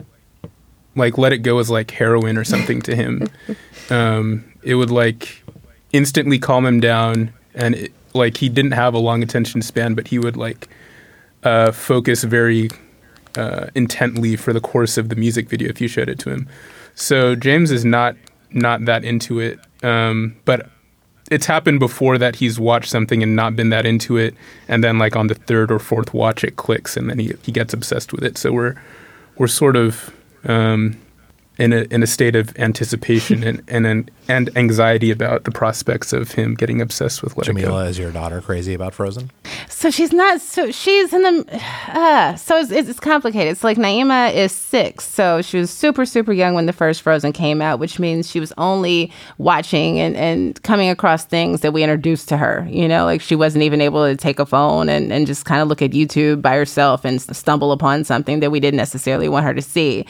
[0.95, 3.27] like let it go was like heroin or something to him
[3.89, 5.43] um, it would like
[5.91, 10.07] instantly calm him down and it, like he didn't have a long attention span but
[10.07, 10.67] he would like
[11.43, 12.69] uh, focus very
[13.35, 16.47] uh, intently for the course of the music video if you showed it to him
[16.99, 18.15] so james is not
[18.51, 20.69] not that into it um, but
[21.29, 24.33] it's happened before that he's watched something and not been that into it.
[24.67, 27.51] And then like on the third or fourth watch it clicks and then he, he
[27.51, 28.37] gets obsessed with it.
[28.37, 28.75] So we're
[29.37, 30.13] we're sort of
[30.45, 30.99] um,
[31.59, 36.13] in a in a state of anticipation and and an- and anxiety about the prospects
[36.13, 37.61] of him getting obsessed with Let It Go.
[37.69, 39.31] Jamilah, is your daughter crazy about Frozen?
[39.67, 40.39] So she's not.
[40.39, 41.61] So she's in the.
[41.87, 43.51] Uh, so it's, it's, it's complicated.
[43.51, 47.33] It's like Naima is six, so she was super super young when the first Frozen
[47.33, 51.83] came out, which means she was only watching and and coming across things that we
[51.83, 52.67] introduced to her.
[52.69, 55.61] You know, like she wasn't even able to take a phone and and just kind
[55.61, 59.45] of look at YouTube by herself and stumble upon something that we didn't necessarily want
[59.45, 60.05] her to see.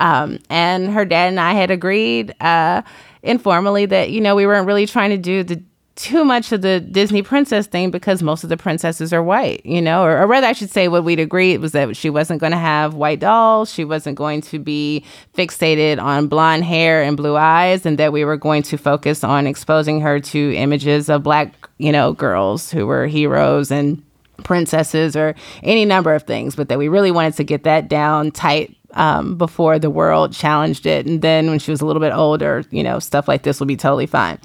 [0.00, 2.82] Um, and her dad and I had agreed uh,
[3.22, 5.62] informally that you know we weren't really trying to do the
[5.96, 9.80] too much of the Disney princess thing because most of the princesses are white, you
[9.80, 12.52] know, or, or rather, I should say, what we'd agreed was that she wasn't going
[12.52, 17.36] to have white dolls, she wasn't going to be fixated on blonde hair and blue
[17.36, 21.54] eyes, and that we were going to focus on exposing her to images of black,
[21.78, 24.02] you know, girls who were heroes and
[24.42, 28.32] princesses or any number of things, but that we really wanted to get that down
[28.32, 31.06] tight um, before the world challenged it.
[31.06, 33.66] And then when she was a little bit older, you know, stuff like this will
[33.66, 34.38] be totally fine.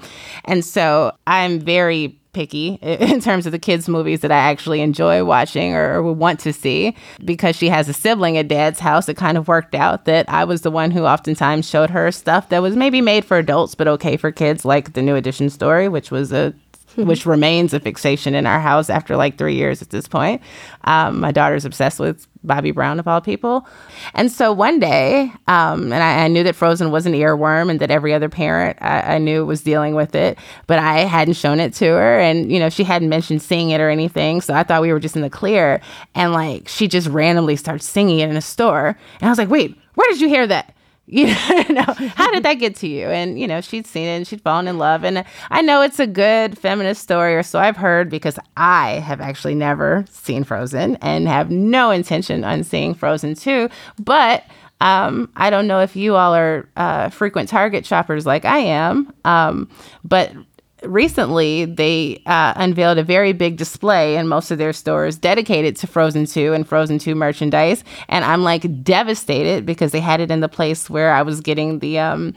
[0.44, 5.24] And so I'm very picky in terms of the kids' movies that I actually enjoy
[5.24, 6.96] watching or, or would want to see.
[7.24, 10.44] Because she has a sibling at dad's house, it kind of worked out that I
[10.44, 13.88] was the one who oftentimes showed her stuff that was maybe made for adults but
[13.88, 16.54] okay for kids, like the New Edition story, which was a
[16.96, 20.42] which remains a fixation in our house after like three years at this point.
[20.84, 23.66] Um, my daughter's obsessed with Bobby Brown, of all people.
[24.14, 27.80] And so one day, um, and I, I knew that Frozen was an earworm and
[27.80, 31.60] that every other parent I, I knew was dealing with it, but I hadn't shown
[31.60, 32.18] it to her.
[32.18, 34.40] And, you know, she hadn't mentioned seeing it or anything.
[34.40, 35.80] So I thought we were just in the clear.
[36.14, 38.96] And like, she just randomly starts singing it in a store.
[39.20, 40.74] And I was like, wait, where did you hear that?
[41.12, 41.82] you know
[42.14, 43.06] how did that get to you?
[43.08, 45.04] And you know she'd seen it and she'd fallen in love.
[45.04, 49.20] And i know it's a good feminist story or so i've heard because i have
[49.20, 54.44] actually never seen frozen and have no intention on seeing frozen 2 but
[54.82, 59.12] um, I don't know if you all are uh, frequent Target shoppers like I am,
[59.26, 59.68] um,
[60.04, 60.32] but
[60.82, 65.86] recently they uh, unveiled a very big display in most of their stores dedicated to
[65.86, 67.84] Frozen 2 and Frozen 2 merchandise.
[68.08, 71.78] And I'm like devastated because they had it in the place where I was getting
[71.80, 71.98] the.
[71.98, 72.34] Um,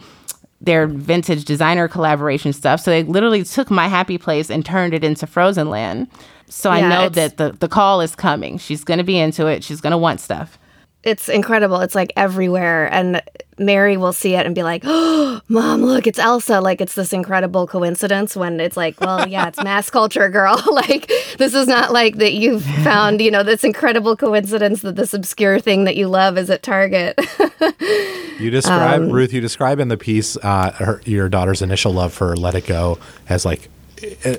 [0.61, 2.79] their vintage designer collaboration stuff.
[2.79, 6.07] So they literally took my happy place and turned it into Frozen Land.
[6.47, 8.57] So I know that the, the call is coming.
[8.57, 9.61] She's going to be into it.
[9.61, 10.57] She's going to want stuff.
[11.03, 11.81] It's incredible.
[11.81, 12.91] It's like everywhere.
[12.91, 13.21] And
[13.59, 16.61] Mary will see it and be like, oh, mom, look, it's Elsa.
[16.61, 20.61] Like, it's this incredible coincidence when it's like, well, yeah, it's mass culture, girl.
[20.71, 25.13] like, this is not like that you've found, you know, this incredible coincidence that this
[25.13, 27.19] obscure thing that you love is at Target.
[28.39, 29.31] You describe Um, Ruth.
[29.31, 32.97] You describe in the piece uh, her, your daughter's initial love for "Let It Go"
[33.29, 33.69] as like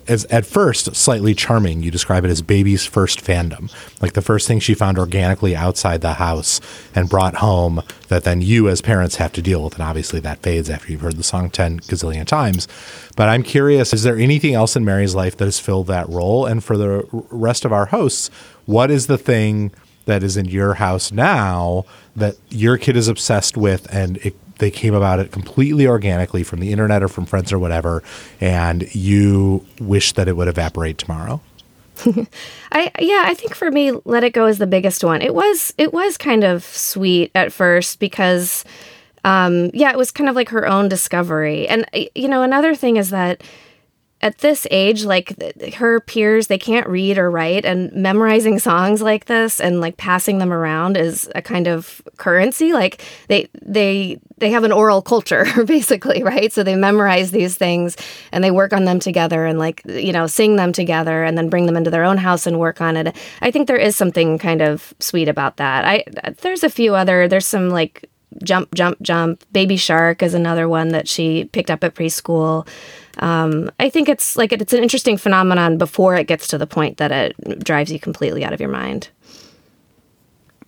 [0.07, 1.83] as at first slightly charming.
[1.83, 6.01] You describe it as baby's first fandom, like the first thing she found organically outside
[6.01, 6.61] the house
[6.95, 9.75] and brought home that then you as parents have to deal with.
[9.75, 12.69] And obviously that fades after you've heard the song 10 gazillion times.
[13.17, 16.47] But I'm curious, is there anything else in Mary's life that has filled that role?
[16.47, 18.31] And for the rest of our hosts,
[18.67, 19.73] what is the thing
[20.07, 21.85] that is in your house now
[22.15, 26.61] that your kid is obsessed with and it, they came about it completely organically from
[26.61, 28.03] the internet or from friends or whatever,
[28.41, 31.41] and you wish that it would evaporate tomorrow?
[32.73, 35.23] I yeah, I think for me, Let It Go is the biggest one.
[35.23, 38.65] It was it was kind of sweet at first because
[39.25, 41.69] um yeah, it was kind of like her own discovery.
[41.69, 43.43] And you know, another thing is that
[44.25, 45.37] at this age, like
[45.75, 50.39] her peers, they can't read or write, and memorizing songs like this and like passing
[50.39, 52.73] them around is a kind of currency.
[52.73, 56.51] Like they they they have an oral culture basically, right?
[56.51, 57.99] So they memorize these things
[58.33, 61.51] and they work on them together and like you know sing them together and then
[61.51, 63.15] bring them into their own house and work on it.
[63.43, 65.85] I think there is something kind of sweet about that.
[65.85, 66.03] I
[66.41, 68.09] there's a few other there's some like
[68.43, 72.67] jump jump jump baby shark is another one that she picked up at preschool
[73.19, 76.97] um, i think it's like it's an interesting phenomenon before it gets to the point
[76.97, 79.09] that it drives you completely out of your mind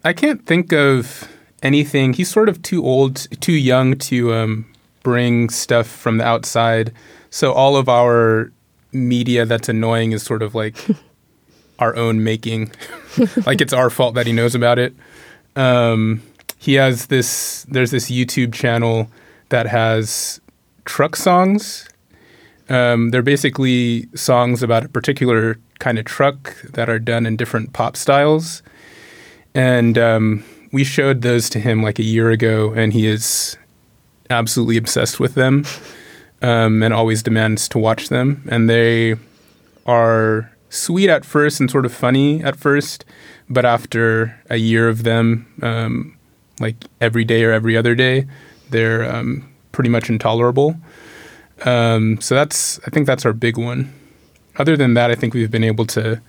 [0.06, 1.28] I can't think of
[1.64, 2.12] anything.
[2.12, 4.66] He's sort of too old, too young to um,
[5.02, 6.92] bring stuff from the outside.
[7.30, 8.52] So all of our
[8.92, 10.76] media that's annoying is sort of like
[11.80, 12.70] our own making.
[13.46, 14.94] like it's our fault that he knows about it.
[15.56, 16.22] Um,
[16.58, 17.66] he has this.
[17.68, 19.08] There's this YouTube channel
[19.48, 20.40] that has
[20.84, 21.88] truck songs.
[22.68, 27.72] Um, they're basically songs about a particular kind of truck that are done in different
[27.72, 28.62] pop styles
[29.56, 33.56] and um, we showed those to him like a year ago, and he is
[34.28, 35.64] absolutely obsessed with them,
[36.42, 38.46] um, and always demands to watch them.
[38.50, 39.16] And they
[39.86, 43.06] are sweet at first and sort of funny at first,
[43.48, 46.15] but after a year of them, um,
[46.60, 48.26] like every day or every other day,
[48.70, 50.76] they're um, pretty much intolerable.
[51.64, 53.92] Um, so that's I think that's our big one.
[54.58, 56.20] Other than that, I think we've been able to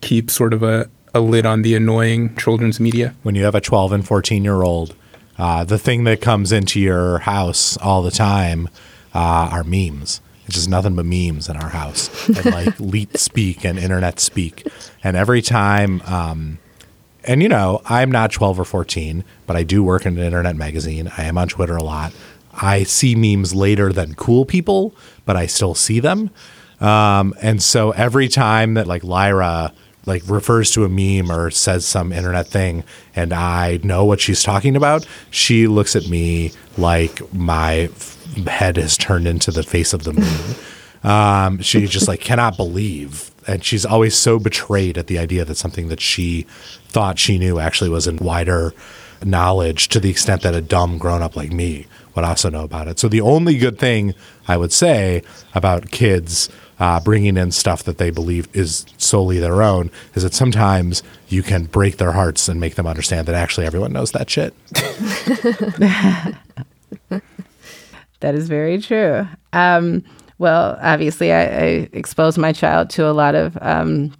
[0.00, 3.14] keep sort of a, a lid on the annoying children's media.
[3.22, 4.94] when you have a 12 and 14 year old,
[5.38, 8.68] uh, the thing that comes into your house all the time
[9.14, 10.20] uh, are memes.
[10.46, 14.66] It's just nothing but memes in our house, and like leet speak and internet speak.
[15.02, 16.58] And every time, um,
[17.26, 20.56] and you know, I'm not 12 or 14, but I do work in an internet
[20.56, 21.10] magazine.
[21.16, 22.12] I am on Twitter a lot.
[22.54, 26.30] I see memes later than cool people, but I still see them.
[26.80, 29.72] Um, and so every time that like Lyra
[30.06, 34.42] like refers to a meme or says some internet thing and I know what she's
[34.42, 39.92] talking about, she looks at me like my f- head has turned into the face
[39.92, 40.56] of the moon.
[41.02, 45.56] Um, she just like cannot believe, and she's always so betrayed at the idea that
[45.56, 46.42] something that she
[46.88, 48.72] thought she knew actually was in wider
[49.24, 52.88] knowledge to the extent that a dumb grown up like me would also know about
[52.88, 52.98] it.
[52.98, 54.14] So the only good thing
[54.48, 55.22] I would say
[55.54, 60.34] about kids uh, bringing in stuff that they believe is solely their own is that
[60.34, 64.28] sometimes you can break their hearts and make them understand that actually everyone knows that
[64.28, 64.54] shit.
[68.20, 69.26] That is very true.
[69.52, 70.04] Um,
[70.38, 74.12] well, obviously, I, I exposed my child to a lot of um,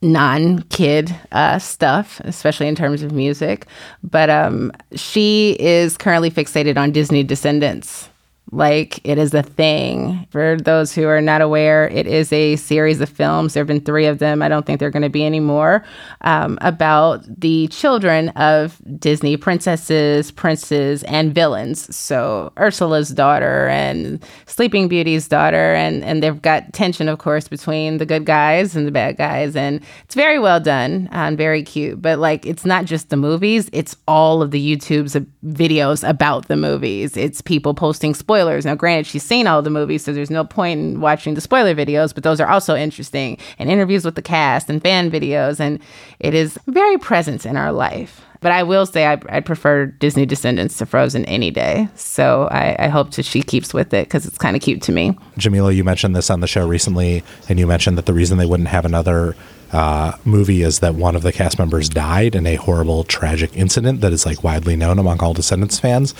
[0.00, 3.66] non kid uh, stuff, especially in terms of music.
[4.02, 8.08] But um, she is currently fixated on Disney Descendants.
[8.52, 10.26] Like it is a thing.
[10.30, 13.54] For those who are not aware, it is a series of films.
[13.54, 14.42] There have been three of them.
[14.42, 15.84] I don't think there are going to be any more
[16.20, 21.94] um, about the children of Disney princesses, princes, and villains.
[21.96, 27.96] So Ursula's daughter and Sleeping Beauty's daughter, and and they've got tension, of course, between
[27.96, 32.00] the good guys and the bad guys, and it's very well done and very cute.
[32.00, 35.16] But like, it's not just the movies; it's all of the YouTube's
[35.46, 37.16] videos about the movies.
[37.16, 38.33] It's people posting spoilers.
[38.64, 41.74] Now, granted, she's seen all the movies, so there's no point in watching the spoiler
[41.74, 45.78] videos, but those are also interesting, and interviews with the cast and fan videos, and
[46.18, 48.22] it is very present in our life.
[48.40, 51.88] But I will say I, I prefer Disney Descendants to Frozen any day.
[51.94, 54.92] So I, I hope that she keeps with it because it's kind of cute to
[54.92, 55.16] me.
[55.38, 58.44] Jamilah, you mentioned this on the show recently, and you mentioned that the reason they
[58.44, 59.34] wouldn't have another
[59.72, 64.00] uh, movie is that one of the cast members died in a horrible, tragic incident
[64.00, 66.14] that is like widely known among all Descendants fans.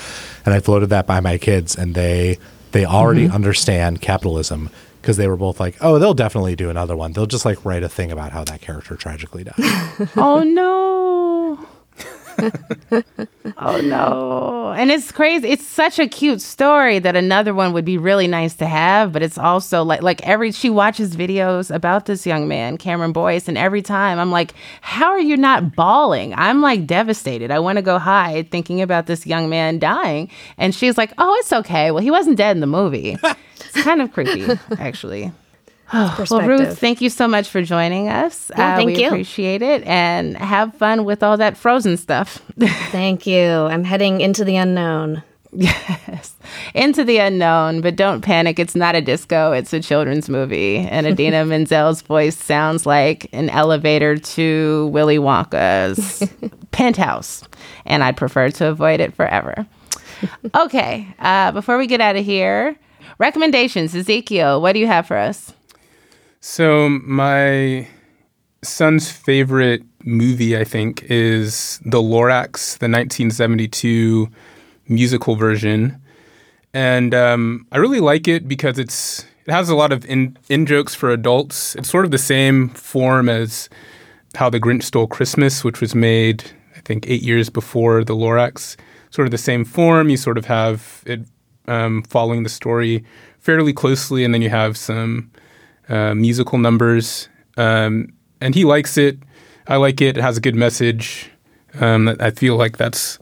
[0.44, 2.38] And I floated that by my kids, and they
[2.72, 4.70] they already understand capitalism
[5.00, 7.12] because they were both like, "Oh, they'll definitely do another one.
[7.12, 9.54] They'll just like write a thing about how that character tragically died."
[10.16, 11.58] oh no.
[13.58, 14.74] Oh no.
[14.76, 15.48] And it's crazy.
[15.48, 19.22] It's such a cute story that another one would be really nice to have, but
[19.22, 23.58] it's also like like every she watches videos about this young man, Cameron Boyce, and
[23.58, 26.34] every time I'm like, how are you not bawling?
[26.34, 27.50] I'm like devastated.
[27.50, 30.30] I want to go hide thinking about this young man dying.
[30.56, 31.90] And she's like, "Oh, it's okay.
[31.90, 34.46] Well, he wasn't dead in the movie." it's kind of creepy,
[34.78, 35.32] actually.
[36.30, 38.50] Well, Ruth, thank you so much for joining us.
[38.50, 39.08] Uh, thank we you.
[39.08, 42.40] appreciate it and have fun with all that frozen stuff.
[42.90, 43.48] Thank you.
[43.48, 45.22] I'm heading into the unknown.
[45.52, 46.34] Yes.
[46.74, 48.58] Into the unknown, but don't panic.
[48.58, 50.78] It's not a disco, it's a children's movie.
[50.78, 56.28] And Idina Menzel's voice sounds like an elevator to Willy Wonka's
[56.72, 57.44] penthouse.
[57.86, 59.66] And I'd prefer to avoid it forever.
[60.54, 61.14] Okay.
[61.18, 62.76] Uh, before we get out of here,
[63.18, 63.94] recommendations.
[63.94, 65.52] Ezekiel, what do you have for us?
[66.46, 67.88] So my
[68.62, 74.28] son's favorite movie, I think, is The Lorax, the 1972
[74.86, 76.02] musical version,
[76.74, 80.66] and um, I really like it because it's it has a lot of in in
[80.66, 81.76] jokes for adults.
[81.76, 83.70] It's sort of the same form as
[84.34, 86.44] How the Grinch Stole Christmas, which was made
[86.76, 88.76] I think eight years before The Lorax.
[89.08, 90.10] Sort of the same form.
[90.10, 91.22] You sort of have it
[91.68, 93.02] um, following the story
[93.40, 95.30] fairly closely, and then you have some
[95.88, 97.28] uh, musical numbers.
[97.56, 99.18] Um, and he likes it.
[99.66, 100.18] I like it.
[100.18, 101.30] It has a good message.
[101.80, 103.18] Um, I feel like that's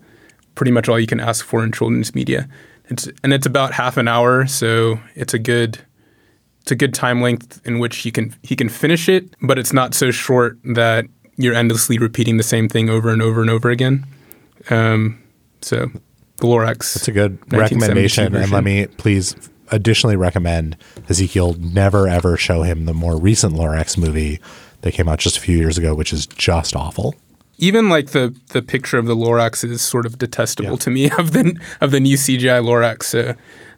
[0.55, 2.49] pretty much all you can ask for in children's media.
[2.87, 5.79] It's and it's about half an hour, so it's a good
[6.61, 9.73] it's a good time length in which he can he can finish it, but it's
[9.73, 11.07] not so short that
[11.37, 14.07] you're endlessly repeating the same thing over and over and over again.
[14.71, 15.23] Um,
[15.61, 15.91] so,
[16.37, 16.97] the Lorax.
[16.97, 18.37] It's a good 1972 recommendation.
[18.37, 19.35] And let me please
[19.73, 20.77] additionally recommend
[21.09, 24.41] Ezekiel never ever show him the more recent Lorax movie
[24.83, 27.15] that came out just a few years ago, which is just awful.
[27.59, 30.77] even like the the picture of the Lorax is sort of detestable Yeah.
[30.77, 33.05] to me of the of the new CGI Lorax.
[33.05, 33.35] So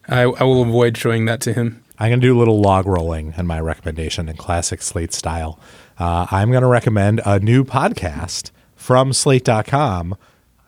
[0.09, 1.83] I, I will avoid showing that to him.
[1.99, 5.61] I'm going to do a little log rolling in my recommendation in classic Slate style.
[5.99, 10.17] Uh, I'm going to recommend a new podcast from slate.com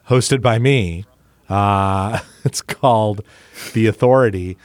[0.09, 1.05] hosted by me.
[1.49, 3.23] Uh, it's called
[3.73, 4.57] The Authority.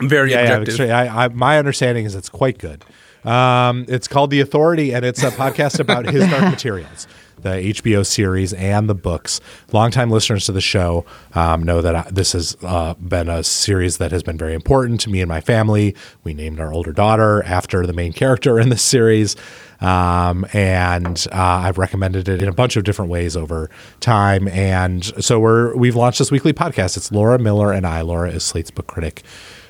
[0.00, 0.86] Very Yeah, yeah, objective.
[0.88, 2.84] extre- I, I, my understanding is it's quite good.
[3.24, 7.06] Um, it's called The Authority, and it's a podcast about His Dark Materials,
[7.40, 9.40] the HBO series and the books.
[9.72, 13.96] Longtime listeners to the show um, know that I, this has uh, been a series
[13.96, 15.94] that has been very important to me and my family.
[16.22, 19.36] We named our older daughter after the main character in this series.
[19.80, 23.70] Um, and uh, I've recommended it in a bunch of different ways over
[24.00, 24.48] time.
[24.48, 26.96] And so we're we've launched this weekly podcast.
[26.98, 28.02] It's Laura Miller and I.
[28.02, 29.22] Laura is Slate's book critic.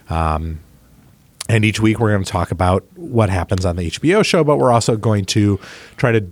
[0.09, 4.57] And each week we're going to talk about what happens on the HBO show, but
[4.57, 5.61] we're also going to
[5.97, 6.27] try to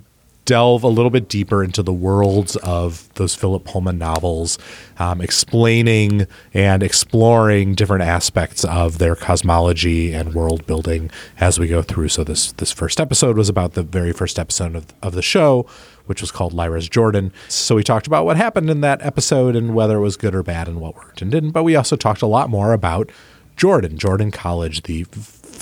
[0.45, 4.59] delve a little bit deeper into the worlds of those Philip Pullman novels,
[4.99, 11.83] um, explaining and exploring different aspects of their cosmology and world building as we go
[11.83, 12.09] through.
[12.09, 15.66] So this this first episode was about the very first episode of, of the show,
[16.07, 17.33] which was called Lyra's Jordan.
[17.49, 20.43] So we talked about what happened in that episode and whether it was good or
[20.43, 21.51] bad and what worked and didn't.
[21.51, 23.11] But we also talked a lot more about
[23.57, 25.05] Jordan, Jordan College, the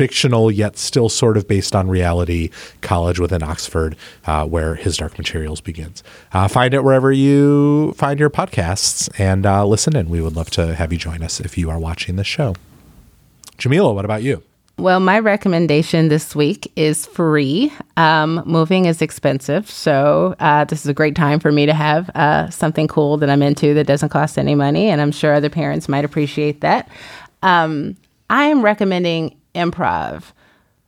[0.01, 2.49] fictional yet still sort of based on reality
[2.81, 6.03] college within Oxford, uh, where His Dark Materials begins.
[6.33, 10.09] Uh, find it wherever you find your podcasts and uh, listen in.
[10.09, 12.55] We would love to have you join us if you are watching this show.
[13.59, 14.43] Jamilah, what about you?
[14.81, 17.71] Well, my recommendation this week is free.
[17.99, 22.09] Um, moving is expensive, so uh, this is a great time for me to have
[22.15, 25.51] uh, something cool that I'm into that doesn't cost any money, and I'm sure other
[25.51, 26.89] parents might appreciate that.
[27.43, 27.97] Um,
[28.29, 30.25] I am recommending improv,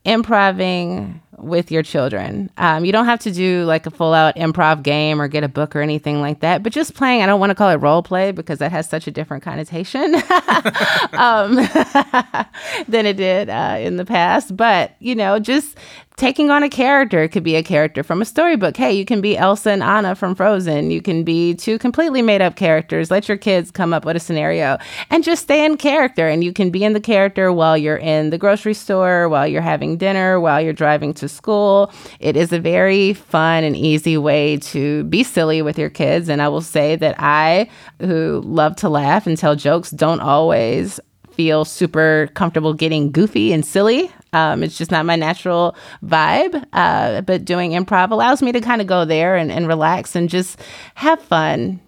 [0.04, 2.50] improving with your children.
[2.56, 5.48] Um, you don't have to do like a full out improv game or get a
[5.48, 7.22] book or anything like that, but just playing.
[7.22, 10.14] I don't want to call it role play because that has such a different connotation
[11.12, 11.54] um,
[12.88, 14.56] than it did uh, in the past.
[14.56, 15.76] But, you know, just
[16.16, 17.22] taking on a character.
[17.22, 18.76] It could be a character from a storybook.
[18.76, 20.90] Hey, you can be Elsa and Anna from Frozen.
[20.90, 23.10] You can be two completely made up characters.
[23.10, 24.78] Let your kids come up with a scenario
[25.10, 26.28] and just stay in character.
[26.28, 29.62] And you can be in the character while you're in the grocery store, while you're
[29.62, 31.92] having dinner, while you're driving to school.
[32.20, 36.28] It is a very fun and easy way to be silly with your kids.
[36.28, 37.68] And I will say that I,
[38.00, 41.00] who love to laugh and tell jokes, don't always
[41.32, 44.10] feel super comfortable getting goofy and silly.
[44.34, 46.64] Um, it's just not my natural vibe.
[46.72, 50.28] Uh, but doing improv allows me to kind of go there and, and relax and
[50.28, 50.60] just
[50.94, 51.80] have fun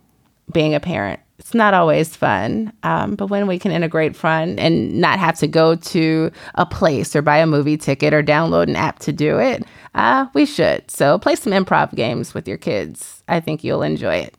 [0.53, 1.21] being a parent.
[1.39, 5.49] It's not always fun, um, but when we can integrate fun and not have to
[5.49, 9.39] go to a place or buy a movie ticket or download an app to do
[9.41, 9.65] it,
[9.97, 10.89] uh, we should.
[10.91, 13.23] So play some improv games with your kids.
[13.27, 14.37] I think you'll enjoy it.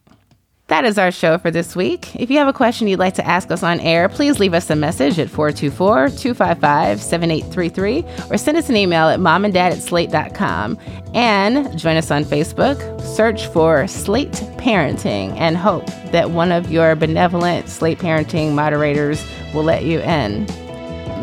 [0.68, 2.16] That is our show for this week.
[2.16, 4.72] If you have a question you'd like to ask us on air, please leave us
[4.72, 10.80] a message at 424 255 7833 or send us an email at momanddad at slate.com.
[11.13, 12.99] And join us on Facebook.
[13.01, 19.63] Search for Slate Parenting and hope that one of your benevolent Slate Parenting moderators will
[19.63, 20.47] let you in.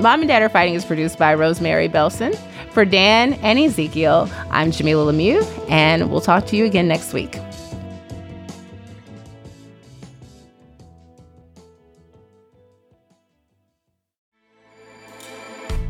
[0.01, 2.39] Mom and Dad Are Fighting is produced by Rosemary Belson.
[2.73, 7.39] For Dan and Ezekiel, I'm Jamilah Lemieux, and we'll talk to you again next week.